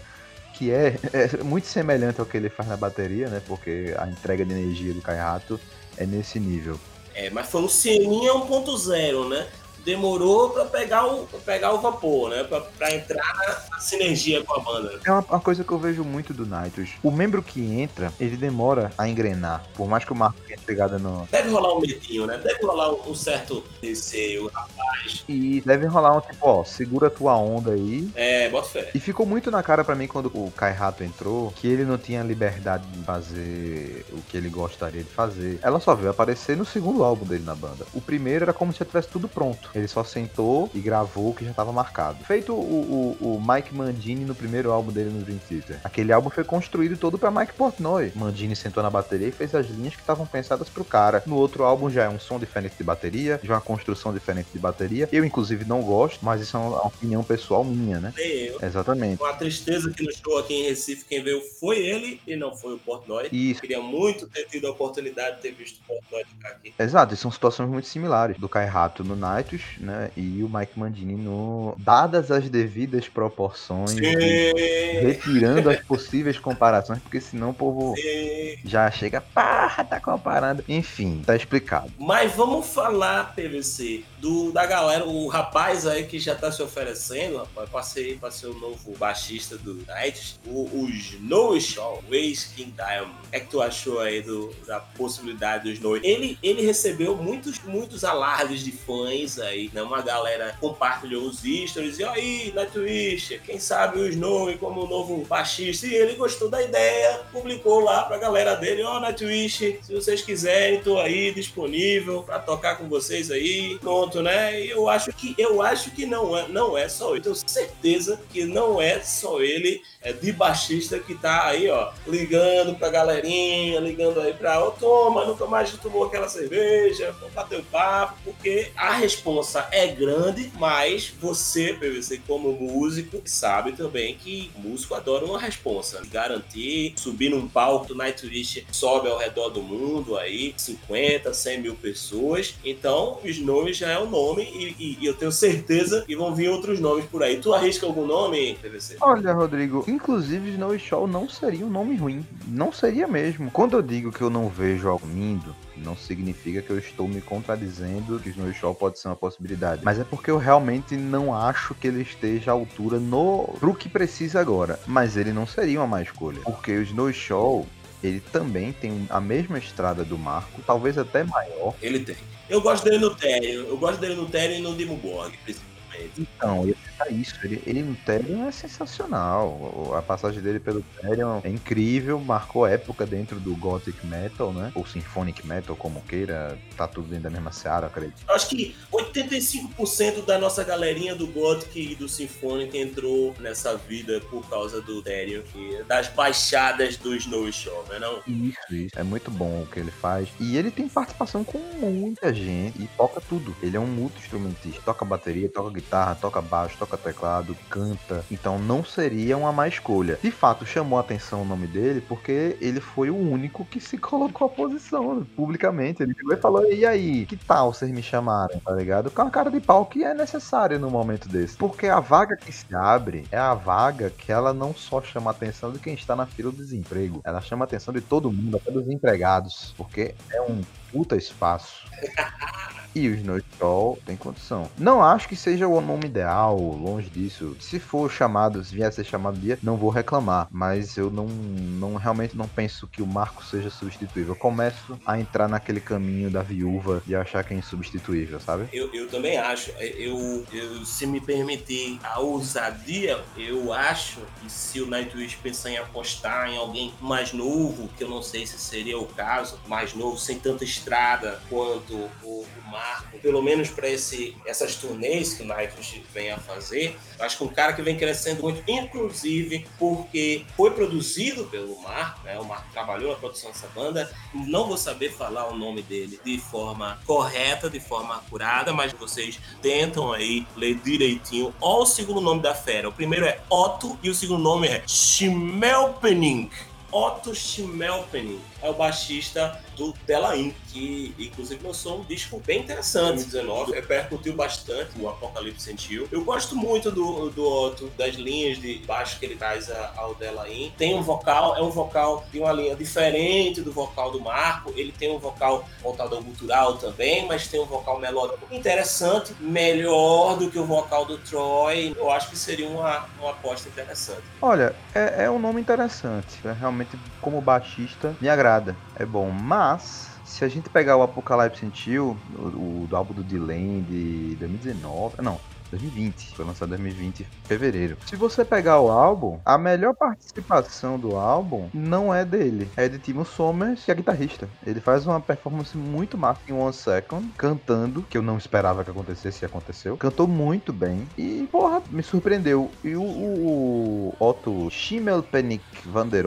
Que 0.54 0.72
é, 0.72 1.00
é, 1.14 1.44
muito 1.44 1.68
semelhante 1.68 2.20
ao 2.20 2.26
que 2.26 2.38
ele 2.38 2.50
faz 2.50 2.68
na 2.68 2.78
bateria, 2.78 3.28
né? 3.30 3.42
Porque 3.48 3.94
a 3.98 4.08
entrega 4.08 4.46
de 4.46 4.52
energia 4.54 4.94
do 4.94 5.02
Kai 5.02 5.18
Rato 5.18 5.60
é 5.98 6.06
nesse 6.06 6.40
nível. 6.40 6.80
É, 7.14 7.30
mas 7.30 7.48
foi 7.48 7.62
um 7.62 7.70
Ceninha 7.70 8.34
1.0, 8.34 9.30
né? 9.30 9.48
Demorou 9.84 10.50
para 10.50 10.66
pegar 10.66 11.06
o 11.06 11.26
pra 11.26 11.40
pegar 11.40 11.74
o 11.74 11.82
vapor, 11.82 12.30
né? 12.30 12.44
Para 12.44 12.94
entrar 12.94 13.34
na 13.72 13.80
sinergia 13.80 14.44
com 14.44 14.56
a 14.56 14.60
banda. 14.60 15.00
É 15.06 15.12
uma, 15.12 15.22
uma, 15.22 15.40
coisa 15.40 15.64
que 15.64 15.72
eu 15.72 15.80
vejo 15.80 16.04
muito 16.04 16.34
do 16.34 16.46
Nightwish. 16.46 16.98
O 17.04 17.12
membro 17.12 17.42
que 17.42 17.62
entra, 17.62 18.14
ele 18.20 18.38
demora 18.38 18.92
a 18.98 19.08
engrenar. 19.08 19.64
Por 19.76 19.88
mais 19.88 20.06
que 20.06 20.12
o 20.12 20.16
Marco 20.16 20.40
tenha 20.42 20.60
chegado 20.60 21.00
no. 21.00 21.28
Deve 21.32 21.50
rolar 21.50 21.74
um 21.74 21.80
medinho, 21.80 22.26
né? 22.26 22.38
Deve 22.38 22.66
rolar 22.66 22.92
um, 22.92 23.16
certo 23.16 23.64
receio, 23.82 24.48
rapaz. 24.48 25.24
E 25.28 25.62
deve 25.62 25.88
rolar 25.88 26.18
um 26.18 26.22
tipo, 26.22 26.48
ó, 26.48 26.64
segura 26.64 27.10
tua 27.10 27.36
onda 27.38 27.72
aí. 27.72 28.10
É, 28.16 28.50
bota 28.50 28.70
fé. 28.70 28.92
E 28.94 29.00
ficou 29.00 29.26
muito 29.26 29.50
na 29.52 29.64
cara 29.64 29.84
para 29.84 29.96
mim 29.96 30.08
quando 30.08 30.28
o 30.28 30.52
Kai 30.52 30.72
Rato 30.72 31.04
entrou 31.04 31.52
que 31.56 31.68
ele 31.68 31.84
não 31.84 31.98
tinha 31.98 32.24
liberdade 32.24 32.86
de 32.88 33.04
fazer 33.04 34.06
o 34.12 34.22
que 34.22 34.38
ele 34.38 34.50
gostaria 34.50 35.04
de 35.04 35.10
fazer. 35.10 35.60
Ela 35.62 35.80
só 35.80 35.96
veio 35.96 36.10
aparecer 36.12 36.56
no 36.56 36.66
segundo 36.66 37.04
álbum 37.04 37.26
dele 37.26 37.44
na 37.44 37.56
banda. 37.56 37.86
O 37.94 38.02
primeiro 38.02 38.46
era 38.46 38.54
como 38.54 38.74
se 38.74 38.84
tivesse 38.86 39.08
tudo 39.08 39.28
pronto. 39.28 39.71
Ele 39.74 39.88
só 39.88 40.04
sentou 40.04 40.70
e 40.74 40.80
gravou 40.80 41.30
o 41.30 41.34
que 41.34 41.44
já 41.44 41.52
estava 41.52 41.72
marcado. 41.72 42.24
Feito 42.26 42.54
o, 42.54 43.18
o, 43.22 43.36
o, 43.36 43.42
Mike 43.42 43.74
Mandini 43.74 44.26
no 44.26 44.36
primeiro 44.36 44.72
álbum 44.72 44.92
dele 44.92 45.10
no 45.10 45.22
Dream 45.22 45.40
Theater. 45.48 45.80
Aquele 45.84 46.12
álbum 46.12 46.30
foi 46.30 46.44
construído 46.44 46.98
todo 46.98 47.18
para 47.18 47.32
Mike 47.32 47.54
Portnoy. 47.54 48.12
Mandini 48.16 48.56
sentou 48.56 48.84
na 48.84 48.90
bateria 48.90 49.28
e 49.28 49.32
fez 49.32 49.54
as 49.56 49.68
linhas 49.68 49.96
que 49.96 50.02
estavam 50.02 50.26
pensadas 50.26 50.70
pro 50.70 50.84
cara. 50.84 51.24
No 51.26 51.36
outro 51.36 51.64
álbum 51.64 51.90
já 51.90 52.04
é 52.04 52.10
um 52.10 52.20
som 52.20 52.40
diferente 52.40 52.76
de 52.78 52.84
bateria, 52.84 53.40
já 53.44 53.54
é 53.54 53.56
uma 53.56 53.62
construção 53.62 54.14
diferente 54.14 54.50
de 54.54 54.60
bateria. 54.60 55.10
Eu, 55.12 55.26
inclusive, 55.26 55.66
não 55.66 55.82
gosto, 55.82 56.24
mas 56.24 56.42
isso 56.42 56.58
é 56.58 56.60
uma 56.60 56.88
opinião 56.88 57.24
pessoal 57.24 57.64
minha, 57.64 58.00
né? 58.00 58.14
Eu. 58.18 58.60
Exatamente. 58.62 59.18
Com 59.18 59.26
a 59.26 59.34
tristeza 59.34 59.90
que 59.92 60.04
no 60.04 60.12
show 60.14 60.38
aqui 60.38 60.54
em 60.54 60.64
Recife, 60.64 61.06
quem 61.06 61.24
veio 61.24 61.42
foi 61.60 61.80
ele 61.80 62.22
e 62.28 62.36
não 62.36 62.56
foi 62.56 62.74
o 62.74 62.80
Portnoy. 62.80 63.30
Isso. 63.32 63.62
Queria 63.62 63.82
muito 63.82 64.28
ter 64.28 64.46
tido 64.46 64.68
a 64.68 64.72
oportunidade 64.72 65.38
de 65.38 65.42
ter 65.42 65.52
visto 65.52 65.80
o 65.82 65.88
Portnoy 65.88 66.24
tocar 66.26 66.52
aqui. 66.52 66.74
Exato, 66.78 67.14
e 67.14 67.18
são 67.18 67.32
situações 67.32 67.70
muito 67.70 67.88
similares. 67.88 68.38
Do 68.38 68.50
Kai 68.50 68.66
Rato 68.66 69.04
no 69.04 69.16
Nightwish, 69.62 69.80
né? 69.80 70.12
E 70.16 70.44
o 70.44 70.50
Mike 70.50 70.78
Mandini 70.78 71.16
no. 71.16 71.76
Dadas 71.78 72.32
as 72.32 72.50
devidas 72.50 73.08
proporções, 73.08 73.94
retirando 73.94 75.70
as 75.70 75.80
possíveis 75.82 76.38
comparações, 76.40 77.00
porque 77.00 77.22
senão 77.22 77.52
o 77.52 77.54
povo 77.54 77.96
Sim. 77.96 78.58
já 78.66 78.90
chega, 78.90 79.22
pá, 79.22 79.84
tá 79.90 80.00
comparando. 80.00 80.64
Enfim, 80.68 81.22
tá 81.26 81.36
explicado. 81.36 81.92
Mas 81.98 82.34
vamos 82.34 82.68
falar, 82.68 83.36
PVC, 83.36 84.04
do, 84.20 84.52
da 84.52 84.66
galera, 84.66 85.06
o 85.06 85.28
rapaz 85.28 85.86
aí 85.88 86.06
que 86.06 86.20
já 86.20 86.36
tá 86.36 86.52
se 86.52 86.62
oferecendo, 86.62 87.38
rapaz, 87.38 87.70
passei, 87.70 88.18
passei 88.18 88.50
o 88.50 88.54
novo 88.54 88.96
baixista 88.98 89.58
do 89.58 89.76
Night, 89.88 90.40
o, 90.46 90.84
o 90.84 90.90
Snow 90.90 91.60
Shaw, 91.60 92.04
o 92.10 92.14
ex-King 92.14 92.72
Diamond. 92.72 93.16
O 93.26 93.30
que 93.30 93.36
é 93.36 93.40
que 93.40 93.48
tu 93.48 93.62
achou 93.62 94.00
aí 94.00 94.22
do, 94.22 94.54
da 94.66 94.80
possibilidade 94.80 95.64
do 95.64 95.72
Snow? 95.72 95.98
Ele, 95.98 96.38
ele 96.42 96.62
recebeu 96.62 97.16
muitos, 97.16 97.60
muitos 97.64 98.04
alardes 98.04 98.64
de 98.64 98.72
fãs 98.72 99.40
aí 99.40 99.51
aí, 99.52 99.70
né? 99.74 99.82
Uma 99.82 100.02
galera 100.02 100.56
compartilhou 100.60 101.24
os 101.24 101.42
stories 101.70 102.00
e 102.00 102.04
aí, 102.04 102.52
Nightwish, 102.56 103.40
quem 103.46 103.60
sabe 103.60 104.00
o 104.00 104.08
Snow 104.08 104.56
como 104.58 104.88
novo 104.88 105.24
baixista. 105.26 105.86
E 105.86 105.94
ele 105.94 106.16
gostou 106.16 106.50
da 106.50 106.62
ideia, 106.62 107.22
publicou 107.32 107.80
lá 107.80 108.04
pra 108.04 108.18
galera 108.18 108.56
dele, 108.56 108.84
ó, 108.84 108.98
oh, 108.98 109.00
Nightwish, 109.00 109.80
se 109.82 109.94
vocês 109.94 110.22
quiserem, 110.22 110.82
tô 110.82 110.98
aí 110.98 111.32
disponível 111.32 112.24
pra 112.24 112.40
tocar 112.40 112.78
com 112.78 112.88
vocês 112.88 113.30
aí. 113.30 113.78
Pronto, 113.80 114.22
né? 114.22 114.60
E 114.62 114.70
eu 114.70 114.90
acho 114.90 115.12
que 115.14 115.36
eu 115.38 115.62
acho 115.62 115.92
que 115.92 116.06
não 116.06 116.38
é, 116.38 116.48
não 116.48 116.78
é 116.78 116.88
só 116.88 117.12
ele. 117.12 117.22
Tenho 117.22 117.36
certeza 117.36 118.20
que 118.32 118.46
não 118.46 118.82
é 118.82 119.00
só 119.02 119.42
ele 119.42 119.82
é, 120.02 120.12
de 120.12 120.32
baixista 120.32 121.00
que 121.00 121.14
tá 121.16 121.46
aí, 121.46 121.70
ó, 121.70 121.92
ligando 122.08 122.76
pra 122.76 122.90
galerinha, 122.90 123.80
ligando 123.80 124.20
aí 124.20 124.34
pra, 124.34 124.64
ô, 124.64 124.68
oh, 124.68 124.72
toma, 124.72 125.26
nunca 125.26 125.46
mais 125.46 125.72
tomou 125.78 126.06
aquela 126.06 126.28
cerveja, 126.28 127.16
vamos 127.20 127.34
bater 127.34 127.60
um 127.60 127.64
papo, 127.64 128.16
porque 128.24 128.72
a 128.76 128.92
responsa 129.42 129.68
é 129.72 129.88
grande, 129.88 130.52
mas 130.60 131.14
você, 131.20 131.74
PVC, 131.74 132.22
como 132.28 132.52
músico, 132.54 133.22
sabe 133.26 133.72
também 133.74 134.16
que 134.16 134.52
músico 134.56 134.94
adora 134.94 135.26
uma 135.26 135.40
responsa. 135.40 136.02
Garantir, 136.12 136.94
subir 136.96 137.30
num 137.30 137.48
palco 137.48 137.88
do 137.88 137.96
Nightwish 137.96 138.66
sobe 138.72 139.10
ao 139.10 139.18
redor 139.18 139.50
do 139.50 139.62
mundo 139.62 140.18
aí, 140.18 140.54
50, 140.56 141.34
100 141.34 141.62
mil 141.62 141.76
pessoas, 141.76 142.56
então 142.64 143.20
os 143.24 143.40
nomes 143.40 143.78
já 143.78 143.90
é 143.90 143.98
o 143.98 144.04
um 144.04 144.10
nome 144.10 144.44
e, 144.44 144.76
e, 144.80 144.98
e 145.02 145.06
eu 145.06 145.14
tenho 145.14 145.32
certeza 145.32 146.04
que 146.06 146.16
vão 146.16 146.36
vir 146.36 146.50
outros 146.50 146.80
nomes 146.80 147.06
por 147.06 147.24
aí. 147.24 147.38
Tu 147.38 147.54
arrisca 147.54 147.86
algum 147.86 148.06
nome, 148.06 148.56
PVC? 148.62 148.98
Olha, 149.02 149.34
Rodrigo, 149.34 149.84
Inclusive, 149.88 150.52
Snow 150.52 150.78
Show 150.78 151.08
não 151.08 151.28
seria 151.28 151.66
um 151.66 151.70
nome 151.70 151.96
ruim. 151.96 152.26
Não 152.48 152.72
seria 152.72 153.08
mesmo. 153.08 153.50
Quando 153.52 153.78
eu 153.78 153.82
digo 153.82 154.12
que 154.12 154.22
eu 154.22 154.30
não 154.30 154.50
vejo 154.50 154.88
algo 154.88 155.08
lindo, 155.08 155.56
não 155.82 155.96
significa 155.96 156.62
que 156.62 156.70
eu 156.70 156.78
estou 156.78 157.08
me 157.08 157.22
contradizendo 157.22 158.20
que 158.20 158.30
o 158.30 158.32
Snow 158.32 158.54
Show 158.54 158.76
pode 158.76 159.00
ser 159.00 159.08
uma 159.10 159.16
possibilidade. 159.16 159.82
Mas 159.84 160.00
é 160.00 160.04
porque 160.04 160.32
eu 160.32 160.38
realmente 160.38 160.96
não 160.96 161.36
acho 161.36 161.74
que 161.76 161.88
ele 161.88 162.02
esteja 162.02 162.52
à 162.52 162.54
altura 162.54 163.00
no 163.00 163.56
pro 163.60 163.76
que 163.76 163.90
precisa 163.90 164.40
agora. 164.40 164.80
Mas 164.86 165.18
ele 165.18 165.34
não 165.34 165.46
seria 165.46 165.80
uma 165.80 165.88
má 165.88 166.02
escolha. 166.02 166.40
Porque 166.42 166.72
o 166.72 166.84
Snow 166.84 167.12
Show, 167.12 167.68
ele 168.04 168.20
também 168.20 168.72
tem 168.72 169.08
a 169.10 169.20
mesma 169.20 169.58
estrada 169.58 170.04
do 170.04 170.18
Marco, 170.18 170.62
talvez 170.66 170.98
até 170.98 171.24
maior. 171.24 171.74
Ele 171.82 172.00
tem. 172.00 172.16
Eu 172.50 172.62
gosto 172.62 172.84
dele 172.84 173.00
no 173.00 173.16
Tério. 173.16 173.68
Eu 173.68 173.78
gosto 173.78 174.00
dele 174.00 174.16
no 174.16 174.28
Tério 174.28 174.58
e 174.58 174.62
no 174.62 174.76
Dimo 174.76 174.98
Borg, 174.98 175.34
principalmente. 175.44 175.71
Então, 176.18 176.68
eu 176.68 176.76
isso. 177.10 177.36
Ele, 177.44 177.62
ele 177.66 177.82
no 177.82 177.96
Therion 177.96 178.48
é 178.48 178.52
sensacional. 178.52 179.94
A 179.98 180.02
passagem 180.02 180.42
dele 180.42 180.60
pelo 180.60 180.84
Therion 181.02 181.42
é 181.44 181.50
incrível, 181.50 182.20
marcou 182.20 182.66
época 182.66 183.06
dentro 183.06 183.40
do 183.40 183.56
Gothic 183.56 184.06
Metal, 184.06 184.54
né? 184.54 184.72
Ou 184.76 184.86
Symphonic 184.86 185.46
Metal, 185.46 185.76
como 185.76 186.02
queira. 186.02 186.58
Tá 186.76 186.88
tudo 186.88 187.08
dentro 187.08 187.24
da 187.24 187.30
mesma 187.30 187.52
seara, 187.52 187.88
acredito. 187.88 188.24
Acho 188.30 188.50
que 188.50 188.76
85% 188.92 190.26
da 190.26 190.38
nossa 190.38 190.64
galerinha 190.64 191.16
do 191.16 191.28
Gothic 191.28 191.92
e 191.92 191.96
do 191.96 192.08
Symphonic 192.08 192.78
entrou 192.78 193.34
nessa 193.40 193.76
vida 193.76 194.20
por 194.30 194.48
causa 194.50 194.82
do 194.82 195.02
Therion, 195.02 195.42
das 195.88 196.08
baixadas 196.10 196.98
do 196.98 197.16
Snow 197.16 197.52
Show, 197.52 197.86
né 197.90 198.00
não? 198.00 198.22
Isso, 198.28 198.76
isso. 198.76 199.00
É 199.00 199.04
muito 199.04 199.30
bom 199.32 199.64
o 199.64 199.68
que 199.68 199.80
ele 199.80 199.92
faz. 199.92 200.28
E 200.40 200.58
ele 200.58 200.72
tem 200.72 200.88
participação 200.88 201.44
com 201.44 201.58
muita 201.58 202.34
gente 202.34 202.82
e 202.82 202.88
toca 202.98 203.22
tudo. 203.22 203.56
Ele 203.62 203.78
é 203.78 203.80
um 203.80 203.88
multi-instrumentista. 203.88 204.82
Toca 204.84 205.06
bateria, 205.06 205.50
toca 205.50 205.70
guitarra, 205.82 206.16
toca 206.16 206.42
baixo, 206.42 206.78
toca 206.78 206.98
teclado, 206.98 207.56
canta. 207.70 208.24
Então 208.30 208.60
não 208.60 208.84
seria 208.84 209.38
uma 209.38 209.52
má 209.52 209.68
escolha. 209.68 210.20
De 210.22 210.32
fato, 210.32 210.66
chamou 210.66 210.98
a 210.98 211.02
atenção 211.02 211.42
o 211.42 211.46
nome 211.46 211.68
dele 211.68 212.02
porque 212.02 212.56
ele 212.62 212.80
foi 212.80 213.10
o 213.10 213.18
único 213.18 213.66
que 213.66 213.80
se 213.80 213.98
colocou 214.00 214.48
à 214.48 214.50
posição 214.50 215.26
publicamente. 215.36 216.04
Ele 216.04 216.38
falou: 216.38 216.66
e 216.72 216.86
aí, 216.86 217.26
que 217.26 217.36
tal 217.38 217.74
vocês 217.74 217.92
me 217.92 218.04
chamaram? 218.04 218.60
Tá 218.60 218.72
ligado? 218.74 219.10
Com 219.10 219.24
a 219.24 219.30
cara 219.30 219.50
de 219.50 219.60
pau 219.60 219.86
que 219.86 220.04
é 220.04 220.14
necessário 220.14 220.80
no 220.80 220.90
momento 220.90 221.28
desse. 221.28 221.58
Porque 221.58 221.88
a 221.88 222.00
vaga 222.00 222.38
que 222.38 222.52
se 222.52 222.74
abre 222.76 223.26
é 223.32 223.38
a 223.38 223.54
vaga 223.54 224.10
que 224.10 224.32
ela 224.32 224.54
não 224.54 224.74
só 224.74 225.02
chama 225.02 225.32
a 225.32 225.34
atenção 225.34 225.72
de 225.72 225.80
quem 225.80 225.94
está 225.94 226.16
na 226.16 226.26
fila 226.26 226.52
do 226.52 226.58
desemprego, 226.58 227.22
ela 227.24 227.42
chama 227.42 227.66
a 227.66 227.68
atenção 227.68 227.94
de 227.94 228.02
todo 228.02 228.32
mundo, 228.32 228.58
até 228.58 228.72
dos 228.72 228.88
empregados. 228.88 229.74
Porque 229.78 230.14
é 230.32 230.42
um 230.42 230.62
puta 230.92 231.16
espaço. 231.16 231.86
E 232.94 233.08
o 233.08 233.16
Snowshow 233.16 233.98
tem 234.06 234.18
condição. 234.18 234.70
Não 234.78 235.02
acho 235.02 235.28
que 235.28 235.36
seja 235.36 235.68
o 235.68 235.80
nome 235.80 236.08
ideal, 236.08 236.58
longe 236.58 237.10
disso. 237.10 237.56
Se 237.60 237.80
for 237.80 238.12
chamado, 238.12 238.64
se 238.64 238.76
vier 238.76 238.90
a 238.90 238.92
ser 238.92 239.06
chamado 239.06 239.40
dia, 239.40 239.58
não 239.64 239.78
vou 239.78 239.90
reclamar. 239.90 240.48
Mas 240.52 240.98
eu 240.98 241.10
não, 241.10 241.26
não 241.26 241.96
realmente 241.96 242.36
não 242.36 242.48
penso 242.48 242.88
que 242.88 243.02
o 243.02 243.08
Marco 243.08 243.46
seja 243.46 243.70
substituível. 243.70 244.34
Eu 244.34 244.40
começo 244.40 245.00
a 245.06 245.18
entrar 245.18 245.48
naquele 245.48 245.80
caminho 245.80 246.30
da 246.30 246.42
viúva 246.42 247.02
de 247.06 247.16
achar 247.16 247.44
que 247.46 247.54
é 247.54 247.58
insubstituível, 247.58 248.40
sabe? 248.42 248.68
Eu, 248.74 248.94
eu 248.94 249.08
também 249.08 249.38
acho. 249.38 249.72
Eu, 249.80 250.46
eu, 250.52 250.86
se 250.86 251.08
me 251.08 251.22
permitir 251.22 251.98
a 252.04 252.20
ousadia, 252.20 253.24
eu 253.38 253.72
acho 253.72 254.20
que 254.42 254.52
se 254.52 254.82
o 254.82 254.86
Nightwish 254.86 255.38
pensar 255.38 255.70
em 255.70 255.78
apostar 255.78 256.50
em 256.50 256.58
alguém 256.58 256.94
mais 257.00 257.32
novo, 257.32 257.88
que 257.98 258.04
eu 258.04 258.10
não 258.10 258.22
sei 258.22 258.46
se 258.46 258.60
seria 258.60 259.00
o 259.00 259.06
caso, 259.06 259.58
mais 259.66 259.94
novo, 259.94 260.18
sem 260.18 260.38
tanta 260.38 260.66
estrada 260.82 261.40
quanto 261.48 261.94
o, 262.24 262.46
o 262.46 262.48
Marco 262.72 263.20
pelo 263.20 263.42
menos 263.42 263.70
para 263.70 263.88
essas 263.88 264.76
turnês 264.76 265.34
que 265.34 265.44
o 265.44 265.46
Nightwish 265.46 266.04
vem 266.12 266.32
a 266.32 266.38
fazer. 266.38 266.98
Acho 267.20 267.38
que 267.38 267.44
um 267.44 267.48
cara 267.48 267.74
que 267.74 267.82
vem 267.82 267.96
crescendo 267.96 268.42
muito, 268.42 268.64
inclusive 268.70 269.68
porque 269.78 270.44
foi 270.58 270.72
produzido 270.72 271.46
pelo 271.46 271.80
Marco, 271.82 272.24
né? 272.24 272.40
O 272.40 272.46
Marco 272.46 272.72
trabalhou 272.72 273.12
na 273.12 273.18
produção 273.18 273.52
dessa 273.52 273.68
banda. 273.68 274.12
Não 274.34 274.68
vou 274.68 274.78
saber 274.78 275.12
falar 275.12 275.48
o 275.50 275.58
nome 275.58 275.84
dele 275.84 276.20
de 276.24 276.40
forma 276.40 277.00
correta, 277.06 277.70
de 277.70 277.80
forma 277.80 278.16
acurada, 278.16 278.74
mas 278.74 278.92
vocês 278.94 279.40
tentam 279.62 280.12
aí 280.12 280.48
ler 280.56 280.76
direitinho. 280.76 281.54
Olha 281.62 281.84
o 281.84 281.86
segundo 281.86 282.22
nome 282.22 282.42
da 282.42 282.56
fera. 282.56 282.90
O 282.90 282.94
primeiro 282.94 283.26
é 283.26 283.40
Otto 283.50 284.00
e 284.02 284.10
o 284.10 284.16
segundo 284.16 284.42
nome 284.42 284.68
é 284.68 284.84
Schmelpening. 284.88 286.50
Otto 286.92 287.34
Schmelpening 287.36 288.42
é 288.62 288.70
o 288.70 288.74
baixista 288.74 289.60
do 289.76 289.94
Delain, 290.06 290.54
que 290.72 291.14
inclusive 291.18 291.66
lançou 291.66 292.02
um 292.02 292.04
disco 292.04 292.42
bem 292.46 292.60
interessante, 292.60 293.24
2019, 293.24 293.72
repercutiu 293.74 294.34
bastante, 294.34 295.00
o 295.00 295.10
Apocalipse 295.10 295.64
sentiu. 295.64 296.08
Eu 296.12 296.24
gosto 296.24 296.56
muito 296.56 296.92
do, 296.92 297.30
do 297.30 297.44
Otto, 297.44 297.92
das 297.98 298.16
linhas 298.16 298.60
de 298.60 298.76
baixo 298.86 299.20
que 299.20 299.26
ele 299.26 299.36
traz 299.36 299.72
ao 299.96 300.14
Delain. 300.16 300.72
Tem 300.78 300.94
um 300.94 301.02
vocal, 301.02 301.56
é 301.56 301.62
um 301.62 301.70
vocal 301.70 302.26
de 302.32 302.40
uma 302.40 302.52
linha 302.52 302.76
diferente 302.76 303.62
do 303.62 303.72
vocal 303.72 304.12
do 304.12 304.20
Marco, 304.20 304.72
ele 304.76 304.92
tem 304.92 305.12
um 305.12 305.20
vocal 305.20 305.68
voltado 305.82 306.16
ao 306.16 306.24
cultural 306.24 306.78
também, 306.78 307.26
mas 307.26 307.48
tem 307.48 307.60
um 307.60 307.66
vocal 307.66 308.00
melódico 308.00 308.54
interessante, 308.54 309.34
melhor 309.40 310.38
do 310.38 310.50
que 310.50 310.60
o 310.60 310.66
vocal 310.66 311.06
do 311.06 311.18
Troy. 311.18 311.96
Eu 311.98 312.12
acho 312.12 312.30
que 312.30 312.38
seria 312.38 312.68
uma, 312.68 313.06
uma 313.20 313.32
aposta 313.32 313.68
interessante. 313.68 314.22
Olha, 314.42 314.76
é, 314.94 315.26
é 315.26 315.30
um 315.30 315.40
nome 315.40 315.62
interessante, 315.62 316.40
é 316.46 316.52
realmente 316.52 316.98
como 317.22 317.40
baixista 317.42 318.16
me 318.20 318.30
agrada 318.30 318.51
é 318.96 319.06
bom. 319.06 319.30
Mas, 319.32 320.10
se 320.24 320.44
a 320.44 320.48
gente 320.48 320.70
pegar 320.70 320.98
o 320.98 321.02
Apocalipse 321.02 321.60
Sentiu, 321.60 322.18
o, 322.36 322.84
o 322.84 322.88
do 322.88 322.96
álbum 322.96 323.14
do 323.14 323.24
Dylan 323.24 323.82
de 323.84 324.36
2019, 324.40 325.22
não, 325.22 325.40
2020. 325.72 326.36
Foi 326.36 326.46
lançado 326.46 326.70
em 326.70 326.78
2020, 326.78 327.28
fevereiro. 327.44 327.98
Se 328.06 328.16
você 328.16 328.46
pegar 328.46 328.80
o 328.80 328.90
álbum, 328.90 329.40
a 329.46 329.58
melhor 329.58 329.94
participação 329.96 330.98
do 330.98 331.16
álbum 331.16 331.70
não 331.74 332.14
é 332.14 332.24
dele, 332.24 332.70
é 332.78 332.88
de 332.88 333.00
Timo 333.00 333.26
Somers, 333.26 333.84
que 333.84 333.92
é 333.92 333.96
guitarrista. 333.96 334.48
Ele 334.66 334.80
faz 334.80 335.06
uma 335.06 335.20
performance 335.20 335.78
muito 335.78 336.18
massa 336.18 336.42
em 336.48 336.54
One 336.54 336.74
Second, 336.74 337.28
cantando, 337.38 338.04
que 338.04 338.18
eu 338.18 338.22
não 338.22 338.38
esperava 338.38 338.84
que 338.84 338.90
acontecesse 338.90 339.44
e 339.44 339.46
aconteceu. 339.46 339.98
Cantou 339.98 340.28
muito 340.28 340.72
bem 340.72 341.08
e, 341.18 341.48
porra, 341.52 341.82
me 341.90 342.04
surpreendeu. 342.04 342.70
E 342.84 342.96
o, 342.96 343.02
o, 343.02 344.16
o 344.20 344.26
Otto 344.26 344.70
Schimmelpenning 344.70 345.62
van 345.86 346.08
der 346.08 346.22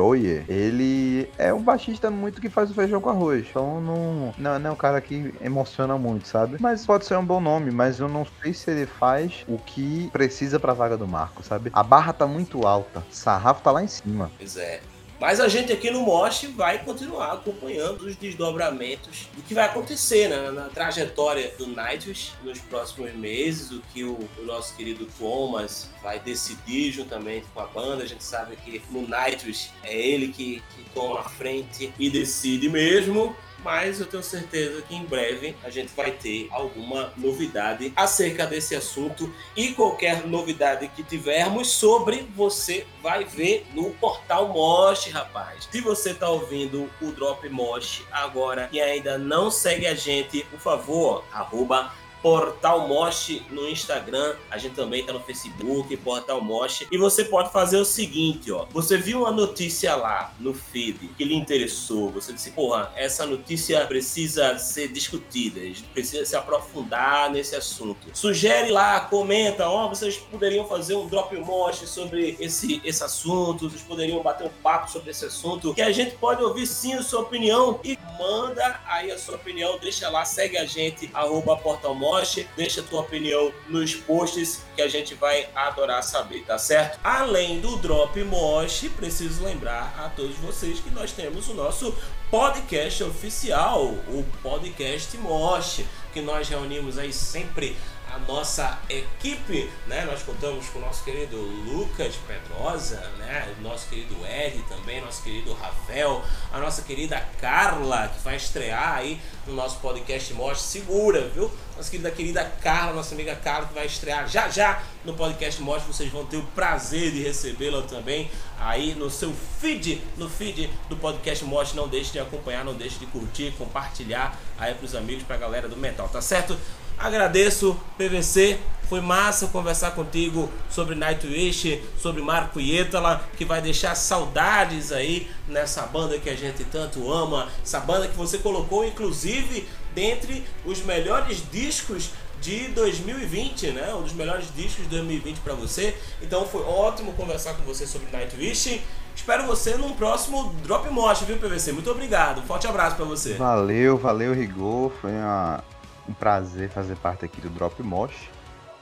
ele 0.48 1.28
é 1.38 1.52
um 1.52 1.62
baixista 1.62 2.10
muito 2.10 2.40
que 2.40 2.48
faz 2.48 2.70
o 2.70 2.74
feijão 2.74 3.00
com 3.00 3.10
arroz. 3.10 3.46
Então 3.48 3.80
não, 3.80 4.34
não, 4.36 4.58
não 4.58 4.70
é 4.70 4.72
um 4.72 4.76
cara 4.76 5.00
que 5.00 5.32
emociona 5.40 5.96
muito, 5.96 6.26
sabe? 6.26 6.56
Mas 6.60 6.84
pode 6.84 7.04
ser 7.04 7.16
um 7.16 7.24
bom 7.24 7.40
nome, 7.40 7.70
mas 7.70 8.00
eu 8.00 8.08
não 8.08 8.26
sei 8.42 8.52
se 8.52 8.70
ele 8.70 8.86
faz 8.86 9.33
o 9.46 9.58
que 9.58 10.08
precisa 10.10 10.58
pra 10.58 10.72
vaga 10.72 10.96
do 10.96 11.06
Marco, 11.06 11.42
sabe? 11.42 11.70
A 11.72 11.82
barra 11.82 12.12
tá 12.12 12.26
muito 12.26 12.66
alta, 12.66 13.04
sarrafo 13.10 13.62
tá 13.62 13.70
lá 13.70 13.82
em 13.82 13.88
cima. 13.88 14.30
Pois 14.38 14.56
é. 14.56 14.80
Mas 15.20 15.40
a 15.40 15.48
gente 15.48 15.72
aqui 15.72 15.90
no 15.90 16.02
Mosh 16.02 16.44
vai 16.54 16.84
continuar 16.84 17.32
acompanhando 17.32 18.02
os 18.02 18.16
desdobramentos 18.16 19.28
do 19.34 19.42
que 19.42 19.54
vai 19.54 19.64
acontecer 19.64 20.28
né, 20.28 20.50
na 20.50 20.68
trajetória 20.68 21.54
do 21.56 21.66
Nightwish 21.68 22.32
nos 22.42 22.58
próximos 22.58 23.14
meses, 23.14 23.70
o 23.70 23.80
que 23.92 24.04
o, 24.04 24.18
o, 24.38 24.42
nosso 24.44 24.76
querido 24.76 25.06
Thomas 25.18 25.88
vai 26.02 26.18
decidir 26.18 26.90
juntamente 26.90 27.46
com 27.54 27.60
a 27.60 27.66
banda. 27.66 28.02
A 28.02 28.06
gente 28.06 28.24
sabe 28.24 28.56
que 28.56 28.82
no 28.90 29.08
Nightwish 29.08 29.70
é 29.84 29.96
ele 29.96 30.28
que, 30.28 30.62
que 30.76 30.90
toma 30.92 31.20
a 31.20 31.24
frente 31.24 31.92
e 31.98 32.10
decide 32.10 32.68
mesmo 32.68 33.34
mas 33.64 33.98
eu 33.98 34.06
tenho 34.06 34.22
certeza 34.22 34.82
que 34.82 34.94
em 34.94 35.04
breve 35.04 35.56
a 35.64 35.70
gente 35.70 35.92
vai 35.96 36.10
ter 36.10 36.48
alguma 36.50 37.12
novidade 37.16 37.92
acerca 37.96 38.46
desse 38.46 38.76
assunto 38.76 39.32
e 39.56 39.72
qualquer 39.72 40.26
novidade 40.26 40.86
que 40.88 41.02
tivermos 41.02 41.68
sobre 41.68 42.28
você 42.36 42.86
vai 43.02 43.24
ver 43.24 43.66
no 43.74 43.90
portal 43.92 44.48
Mosh, 44.48 45.06
rapaz. 45.06 45.66
Se 45.72 45.80
você 45.80 46.12
tá 46.12 46.28
ouvindo 46.28 46.90
o 47.00 47.10
Drop 47.12 47.48
Mosh 47.48 48.02
agora 48.12 48.68
e 48.70 48.80
ainda 48.80 49.16
não 49.16 49.50
segue 49.50 49.86
a 49.86 49.94
gente, 49.94 50.44
por 50.44 50.60
favor, 50.60 51.24
arroba 51.32 51.92
Portal 52.24 52.88
Mosh 52.88 53.42
no 53.50 53.68
Instagram, 53.68 54.34
a 54.50 54.56
gente 54.56 54.74
também 54.74 55.04
tá 55.04 55.12
no 55.12 55.20
Facebook, 55.20 55.94
Portal 55.98 56.40
Mosh. 56.40 56.86
E 56.90 56.96
você 56.96 57.22
pode 57.22 57.52
fazer 57.52 57.76
o 57.76 57.84
seguinte, 57.84 58.50
ó. 58.50 58.64
Você 58.72 58.96
viu 58.96 59.18
uma 59.18 59.30
notícia 59.30 59.94
lá 59.94 60.32
no 60.40 60.54
feed 60.54 61.06
que 61.18 61.22
lhe 61.22 61.34
interessou, 61.34 62.08
você 62.08 62.32
disse, 62.32 62.52
porra, 62.52 62.90
essa 62.96 63.26
notícia 63.26 63.84
precisa 63.84 64.56
ser 64.56 64.88
discutida, 64.88 65.60
a 65.60 65.64
gente 65.64 65.82
precisa 65.82 66.24
se 66.24 66.34
aprofundar 66.34 67.30
nesse 67.30 67.54
assunto. 67.56 68.08
Sugere 68.14 68.70
lá, 68.70 69.00
comenta, 69.00 69.68
ó, 69.68 69.86
vocês 69.90 70.16
poderiam 70.16 70.66
fazer 70.66 70.94
um 70.94 71.06
drop 71.06 71.36
mosh 71.36 71.86
sobre 71.86 72.38
esse, 72.40 72.80
esse 72.86 73.04
assunto, 73.04 73.68
vocês 73.68 73.82
poderiam 73.82 74.22
bater 74.22 74.46
um 74.46 74.62
papo 74.62 74.90
sobre 74.90 75.10
esse 75.10 75.26
assunto, 75.26 75.74
que 75.74 75.82
a 75.82 75.92
gente 75.92 76.16
pode 76.16 76.42
ouvir 76.42 76.66
sim 76.66 76.94
a 76.94 77.02
sua 77.02 77.20
opinião 77.20 77.78
e 77.84 77.98
manda 78.18 78.80
aí 78.86 79.10
a 79.10 79.18
sua 79.18 79.34
opinião, 79.34 79.78
deixa 79.78 80.08
lá, 80.08 80.24
segue 80.24 80.56
a 80.56 80.64
gente, 80.64 81.10
arroba 81.12 81.54
Portal 81.54 81.94
Mosh, 82.14 82.46
deixa 82.56 82.80
tua 82.80 83.00
opinião 83.00 83.52
nos 83.68 83.96
posts 83.96 84.62
que 84.76 84.82
a 84.82 84.86
gente 84.86 85.14
vai 85.14 85.48
adorar 85.52 86.00
saber, 86.00 86.44
tá 86.44 86.56
certo? 86.56 87.00
Além 87.02 87.58
do 87.58 87.76
Drop 87.78 88.22
Mosh, 88.22 88.88
preciso 88.96 89.42
lembrar 89.42 89.92
a 89.98 90.08
todos 90.08 90.36
vocês 90.36 90.78
que 90.78 90.90
nós 90.90 91.10
temos 91.10 91.48
o 91.48 91.54
nosso 91.54 91.92
podcast 92.30 93.02
oficial, 93.02 93.82
o 93.84 94.24
Podcast 94.44 95.16
Mosh, 95.18 95.80
que 96.12 96.20
nós 96.20 96.48
reunimos 96.48 96.98
aí 96.98 97.12
sempre 97.12 97.76
a 98.14 98.18
nossa 98.28 98.78
equipe, 98.88 99.68
né? 99.88 100.04
Nós 100.04 100.22
contamos 100.22 100.68
com 100.68 100.78
o 100.78 100.82
nosso 100.82 101.02
querido 101.02 101.36
Lucas 101.36 102.14
Pedrosa, 102.14 103.00
né? 103.18 103.52
O 103.58 103.62
nosso 103.62 103.88
querido 103.88 104.14
Ed 104.24 104.62
também, 104.68 105.00
nosso 105.00 105.22
querido 105.22 105.52
Rafael, 105.54 106.22
a 106.52 106.60
nossa 106.60 106.82
querida 106.82 107.20
Carla, 107.40 108.08
que 108.08 108.22
vai 108.22 108.36
estrear 108.36 108.98
aí 108.98 109.20
no 109.46 109.54
nosso 109.54 109.80
podcast 109.80 110.32
Mosh. 110.32 110.60
Segura, 110.60 111.28
viu? 111.28 111.50
Nossa 111.76 111.90
querida 111.90 112.10
querida 112.12 112.44
Carla, 112.62 112.92
nossa 112.92 113.14
amiga 113.14 113.34
Carla, 113.34 113.66
que 113.66 113.74
vai 113.74 113.86
estrear 113.86 114.28
já 114.28 114.48
já 114.48 114.80
no 115.04 115.14
podcast 115.14 115.60
Mosh. 115.60 115.82
Vocês 115.82 116.10
vão 116.12 116.24
ter 116.24 116.36
o 116.36 116.42
prazer 116.54 117.10
de 117.10 117.20
recebê-la 117.20 117.82
também 117.82 118.30
aí 118.60 118.94
no 118.94 119.10
seu 119.10 119.34
feed, 119.60 120.00
no 120.16 120.30
feed 120.30 120.70
do 120.88 120.96
podcast 120.96 121.44
Mosh. 121.44 121.72
Não 121.72 121.88
deixe 121.88 122.12
de 122.12 122.20
acompanhar, 122.20 122.64
não 122.64 122.74
deixe 122.74 122.96
de 123.00 123.06
curtir, 123.06 123.52
compartilhar 123.58 124.38
aí 124.56 124.72
pros 124.74 124.94
amigos, 124.94 125.24
pra 125.24 125.36
galera 125.36 125.68
do 125.68 125.76
metal, 125.76 126.08
tá 126.08 126.22
certo? 126.22 126.56
Agradeço, 126.98 127.76
PVC. 127.98 128.58
Foi 128.88 129.00
massa 129.00 129.46
conversar 129.46 129.92
contigo 129.92 130.50
sobre 130.68 130.94
Nightwish, 130.94 131.82
sobre 131.98 132.20
Marco 132.20 132.60
Ietala, 132.60 133.24
que 133.36 133.44
vai 133.44 133.62
deixar 133.62 133.94
saudades 133.94 134.92
aí 134.92 135.28
nessa 135.48 135.82
banda 135.86 136.18
que 136.18 136.28
a 136.28 136.36
gente 136.36 136.64
tanto 136.64 137.10
ama. 137.10 137.48
Essa 137.62 137.80
banda 137.80 138.06
que 138.06 138.16
você 138.16 138.38
colocou, 138.38 138.84
inclusive, 138.84 139.66
dentre 139.94 140.44
os 140.66 140.82
melhores 140.82 141.42
discos 141.50 142.10
de 142.40 142.68
2020, 142.68 143.68
né? 143.70 143.94
Um 143.94 144.02
dos 144.02 144.12
melhores 144.12 144.54
discos 144.54 144.84
de 144.84 144.90
2020 144.90 145.38
para 145.38 145.54
você. 145.54 145.96
Então 146.20 146.46
foi 146.46 146.62
ótimo 146.62 147.14
conversar 147.14 147.54
com 147.54 147.62
você 147.62 147.86
sobre 147.86 148.08
Nightwish. 148.12 148.82
Espero 149.16 149.46
você 149.46 149.76
num 149.76 149.94
próximo 149.94 150.52
Drop 150.62 150.88
Mosh, 150.90 151.20
viu, 151.20 151.38
PVC? 151.38 151.72
Muito 151.72 151.90
obrigado. 151.90 152.42
Forte 152.42 152.66
abraço 152.66 152.96
para 152.96 153.04
você. 153.06 153.34
Valeu, 153.34 153.96
valeu, 153.96 154.34
Rigor. 154.34 154.92
Foi 155.00 155.12
uma 155.12 155.64
um 156.08 156.12
prazer 156.12 156.68
fazer 156.68 156.96
parte 156.96 157.24
aqui 157.24 157.40
do 157.40 157.48
Drop 157.48 157.82
Mosh. 157.82 158.30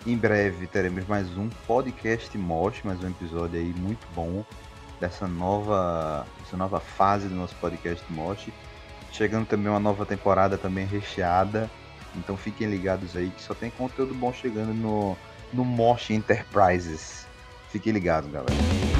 Em 0.06 0.16
breve 0.16 0.66
teremos 0.66 1.06
mais 1.06 1.28
um 1.36 1.48
podcast 1.66 2.36
Mosh, 2.36 2.82
mais 2.82 3.02
um 3.02 3.08
episódio 3.08 3.58
aí 3.58 3.72
muito 3.76 4.06
bom 4.14 4.44
dessa 5.00 5.26
nova, 5.26 6.26
dessa 6.40 6.56
nova 6.56 6.80
fase 6.80 7.28
do 7.28 7.34
nosso 7.34 7.54
podcast 7.56 8.04
Mosh. 8.10 8.48
Chegando 9.12 9.46
também 9.46 9.68
uma 9.68 9.80
nova 9.80 10.06
temporada 10.06 10.56
também 10.56 10.86
recheada. 10.86 11.70
Então 12.16 12.36
fiquem 12.36 12.68
ligados 12.68 13.16
aí 13.16 13.30
que 13.30 13.42
só 13.42 13.54
tem 13.54 13.70
conteúdo 13.70 14.14
bom 14.14 14.32
chegando 14.32 14.74
no, 14.74 15.16
no 15.52 15.64
Mosh 15.64 16.10
Enterprises. 16.10 17.26
Fiquem 17.68 17.92
ligados, 17.92 18.30
galera. 18.30 18.91